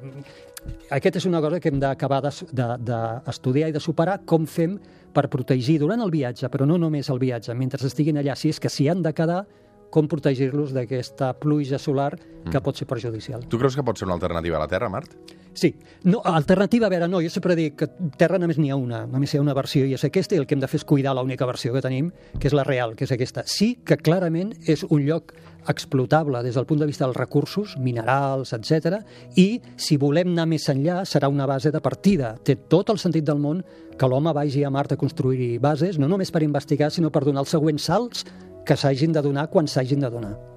Aquesta 0.90 1.20
és 1.20 1.28
una 1.28 1.42
cosa 1.44 1.60
que 1.60 1.68
hem 1.68 1.78
d'acabar 1.82 2.22
d'estudiar 2.24 3.68
de, 3.68 3.70
i 3.70 3.76
de 3.76 3.82
superar 3.84 4.22
com 4.24 4.48
fem 4.48 4.78
per 5.12 5.28
protegir 5.28 5.78
durant 5.84 6.00
el 6.00 6.10
viatge, 6.10 6.48
però 6.48 6.64
no 6.64 6.80
només 6.80 7.12
el 7.12 7.20
viatge, 7.20 7.54
mentre 7.54 7.84
estiguin 7.86 8.16
allà, 8.20 8.34
si 8.34 8.48
és 8.48 8.60
que 8.60 8.72
s'hi 8.72 8.88
han 8.88 9.04
de 9.04 9.12
quedar, 9.16 9.44
com 9.90 10.08
protegir-los 10.10 10.74
d'aquesta 10.76 11.32
pluja 11.40 11.78
solar 11.78 12.14
que 12.50 12.62
pot 12.62 12.78
ser 12.78 12.86
perjudicial. 12.86 13.46
Tu 13.50 13.58
creus 13.58 13.76
que 13.76 13.84
pot 13.86 13.98
ser 13.98 14.06
una 14.06 14.14
alternativa 14.18 14.58
a 14.58 14.64
la 14.64 14.70
Terra, 14.70 14.88
Mart? 14.92 15.16
Sí, 15.56 15.74
no, 16.04 16.20
alternativa, 16.22 16.86
a 16.86 16.90
veure, 16.92 17.08
no, 17.08 17.22
jo 17.24 17.30
sempre 17.32 17.54
dic 17.56 17.78
que 17.80 17.86
Terra 18.20 18.36
només 18.36 18.58
n'hi 18.60 18.68
ha 18.68 18.76
una, 18.76 19.06
només 19.08 19.32
hi 19.32 19.38
ha 19.38 19.42
una 19.42 19.54
versió 19.56 19.86
i 19.88 19.94
és 19.96 20.04
aquesta 20.04 20.36
i 20.36 20.40
el 20.42 20.44
que 20.44 20.52
hem 20.52 20.60
de 20.60 20.68
fer 20.68 20.82
és 20.82 20.84
cuidar 20.84 21.14
l'única 21.16 21.48
versió 21.48 21.72
que 21.72 21.80
tenim, 21.80 22.10
que 22.36 22.50
és 22.50 22.56
la 22.56 22.64
real, 22.68 22.92
que 22.92 23.06
és 23.08 23.14
aquesta. 23.16 23.46
Sí 23.48 23.78
que 23.88 23.96
clarament 23.96 24.52
és 24.68 24.84
un 24.84 25.06
lloc 25.06 25.32
explotable 25.66 26.42
des 26.44 26.54
del 26.54 26.66
punt 26.68 26.82
de 26.82 26.86
vista 26.90 27.06
dels 27.06 27.16
recursos, 27.16 27.72
minerals, 27.80 28.52
etc. 28.52 29.00
i 29.34 29.62
si 29.80 29.96
volem 29.96 30.34
anar 30.34 30.44
més 30.50 30.68
enllà 30.68 31.00
serà 31.08 31.32
una 31.32 31.48
base 31.48 31.72
de 31.72 31.80
partida. 31.80 32.34
Té 32.44 32.58
tot 32.68 32.92
el 32.92 33.00
sentit 33.00 33.24
del 33.24 33.40
món 33.40 33.64
que 33.96 34.12
l'home 34.12 34.36
vagi 34.36 34.60
a 34.62 34.70
Mart 34.70 34.92
a 34.92 35.00
construir 35.00 35.56
bases, 35.58 35.96
no 35.96 36.06
només 36.06 36.30
per 36.30 36.44
investigar, 36.44 36.92
sinó 36.92 37.08
per 37.10 37.24
donar 37.24 37.46
els 37.46 37.56
següents 37.56 37.88
salts 37.88 38.28
que 38.66 38.76
s'hagin 38.76 39.14
de 39.14 39.22
donar 39.22 39.46
quan 39.48 39.66
s'hagin 39.70 40.02
de 40.02 40.10
donar. 40.10 40.55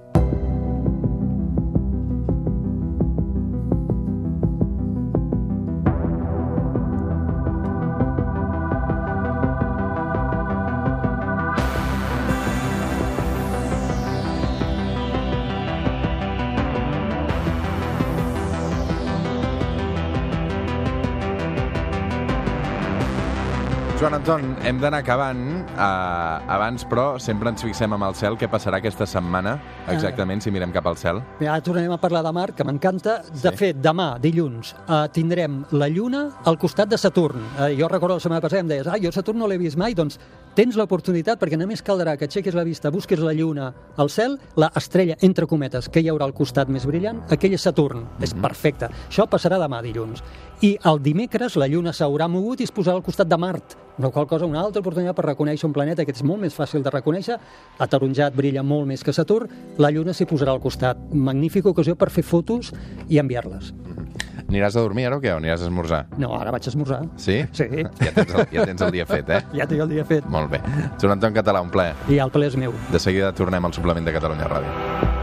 Joan 24.00 24.14
Anton, 24.16 24.44
hem 24.64 24.78
d'anar 24.80 25.02
acabant. 25.02 25.40
Uh, 25.74 26.38
abans, 26.48 26.86
però, 26.88 27.18
sempre 27.20 27.50
ens 27.52 27.60
fixem 27.60 27.92
amb 27.92 28.06
el 28.06 28.14
cel. 28.16 28.38
Què 28.40 28.46
passarà 28.48 28.78
aquesta 28.80 29.04
setmana, 29.04 29.58
exactament, 29.92 30.40
si 30.40 30.48
mirem 30.48 30.72
cap 30.72 30.86
al 30.88 30.96
cel? 30.96 31.20
Bé, 31.36 31.44
Ara 31.44 31.60
tornarem 31.60 31.92
a 31.92 31.98
parlar 32.00 32.22
de 32.24 32.32
Mart, 32.32 32.56
que 32.56 32.64
m'encanta. 32.64 33.18
De 33.42 33.52
fet, 33.52 33.76
demà, 33.84 34.14
dilluns, 34.16 34.72
eh, 34.80 35.02
tindrem 35.12 35.66
la 35.76 35.90
Lluna 35.92 36.22
al 36.48 36.56
costat 36.56 36.88
de 36.88 36.96
Saturn. 36.96 37.44
Eh, 37.58 37.74
jo 37.76 37.92
recordo 37.92 38.16
la 38.16 38.24
setmana 38.24 38.40
passada 38.40 38.64
em 38.64 38.72
deies, 38.72 38.88
ah, 38.88 38.96
jo 38.96 39.12
Saturn 39.12 39.38
no 39.38 39.46
l'he 39.52 39.60
vist 39.60 39.76
mai, 39.76 39.92
doncs 39.92 40.16
tens 40.56 40.76
l'oportunitat, 40.78 41.38
perquè 41.40 41.58
només 41.58 41.82
caldrà 41.84 42.16
que 42.18 42.26
aixequis 42.28 42.56
la 42.56 42.64
vista, 42.66 42.90
busquis 42.90 43.20
la 43.22 43.34
Lluna 43.36 43.70
al 43.96 44.10
cel, 44.10 44.38
la 44.56 44.70
estrella, 44.76 45.16
entre 45.26 45.46
cometes, 45.46 45.88
que 45.88 46.02
hi 46.02 46.10
haurà 46.10 46.26
al 46.26 46.34
costat 46.36 46.68
més 46.68 46.86
brillant, 46.88 47.22
aquell 47.30 47.54
és 47.56 47.66
Saturn. 47.66 48.06
És 48.20 48.34
perfecte. 48.34 48.90
Això 49.08 49.26
passarà 49.30 49.60
demà, 49.62 49.82
dilluns. 49.84 50.24
I 50.66 50.74
el 50.90 51.00
dimecres 51.00 51.56
la 51.56 51.68
Lluna 51.70 51.94
s'haurà 51.96 52.28
mogut 52.28 52.60
i 52.60 52.66
es 52.68 52.74
posarà 52.74 52.98
al 52.98 53.06
costat 53.06 53.28
de 53.30 53.38
Mart, 53.40 53.76
la 54.00 54.10
qual 54.10 54.26
cosa 54.26 54.48
una 54.48 54.60
altra 54.60 54.80
oportunitat 54.80 55.16
per 55.16 55.26
reconèixer 55.30 55.68
un 55.68 55.76
planeta 55.76 56.04
que 56.04 56.12
és 56.12 56.24
molt 56.24 56.42
més 56.42 56.56
fàcil 56.56 56.84
de 56.84 56.92
reconèixer. 56.92 57.38
Ataronjat 57.78 58.36
brilla 58.36 58.62
molt 58.62 58.88
més 58.88 59.04
que 59.04 59.14
Saturn, 59.16 59.48
la 59.78 59.92
Lluna 59.92 60.12
s'hi 60.16 60.28
posarà 60.28 60.52
al 60.56 60.60
costat. 60.60 61.00
Magnífica 61.12 61.72
ocasió 61.72 61.96
per 61.96 62.10
fer 62.10 62.24
fotos 62.24 62.74
i 63.08 63.20
enviar-les. 63.22 63.72
Aniràs 64.50 64.74
a 64.74 64.82
dormir 64.82 65.04
ara 65.06 65.20
o 65.20 65.22
què? 65.22 65.30
O 65.30 65.38
aniràs 65.38 65.62
a 65.62 65.68
esmorzar? 65.68 66.00
No, 66.18 66.32
ara 66.34 66.50
vaig 66.50 66.66
a 66.66 66.72
esmorzar. 66.72 67.04
Sí? 67.22 67.38
Sí. 67.54 67.68
Ja 68.02 68.10
tens 68.16 68.34
el, 68.34 68.44
ja 68.50 68.66
tens 68.66 68.82
el 68.82 68.92
dia 68.98 69.06
fet, 69.06 69.30
eh? 69.30 69.40
Ja 69.60 69.68
tinc 69.70 69.86
el 69.86 69.94
dia 69.94 70.04
fet. 70.08 70.26
Molt 70.26 70.50
bé. 70.50 70.60
Joan 70.98 71.14
Anton 71.16 71.38
Català, 71.38 71.62
un 71.62 71.70
plaer. 71.70 71.94
I 72.10 72.18
el 72.24 72.34
ple 72.34 72.50
és 72.50 72.58
meu. 72.58 72.74
De 72.90 72.98
seguida 72.98 73.30
tornem 73.36 73.70
al 73.70 73.76
suplement 73.78 74.10
de 74.10 74.18
Catalunya 74.18 74.50
Ràdio. 74.50 75.19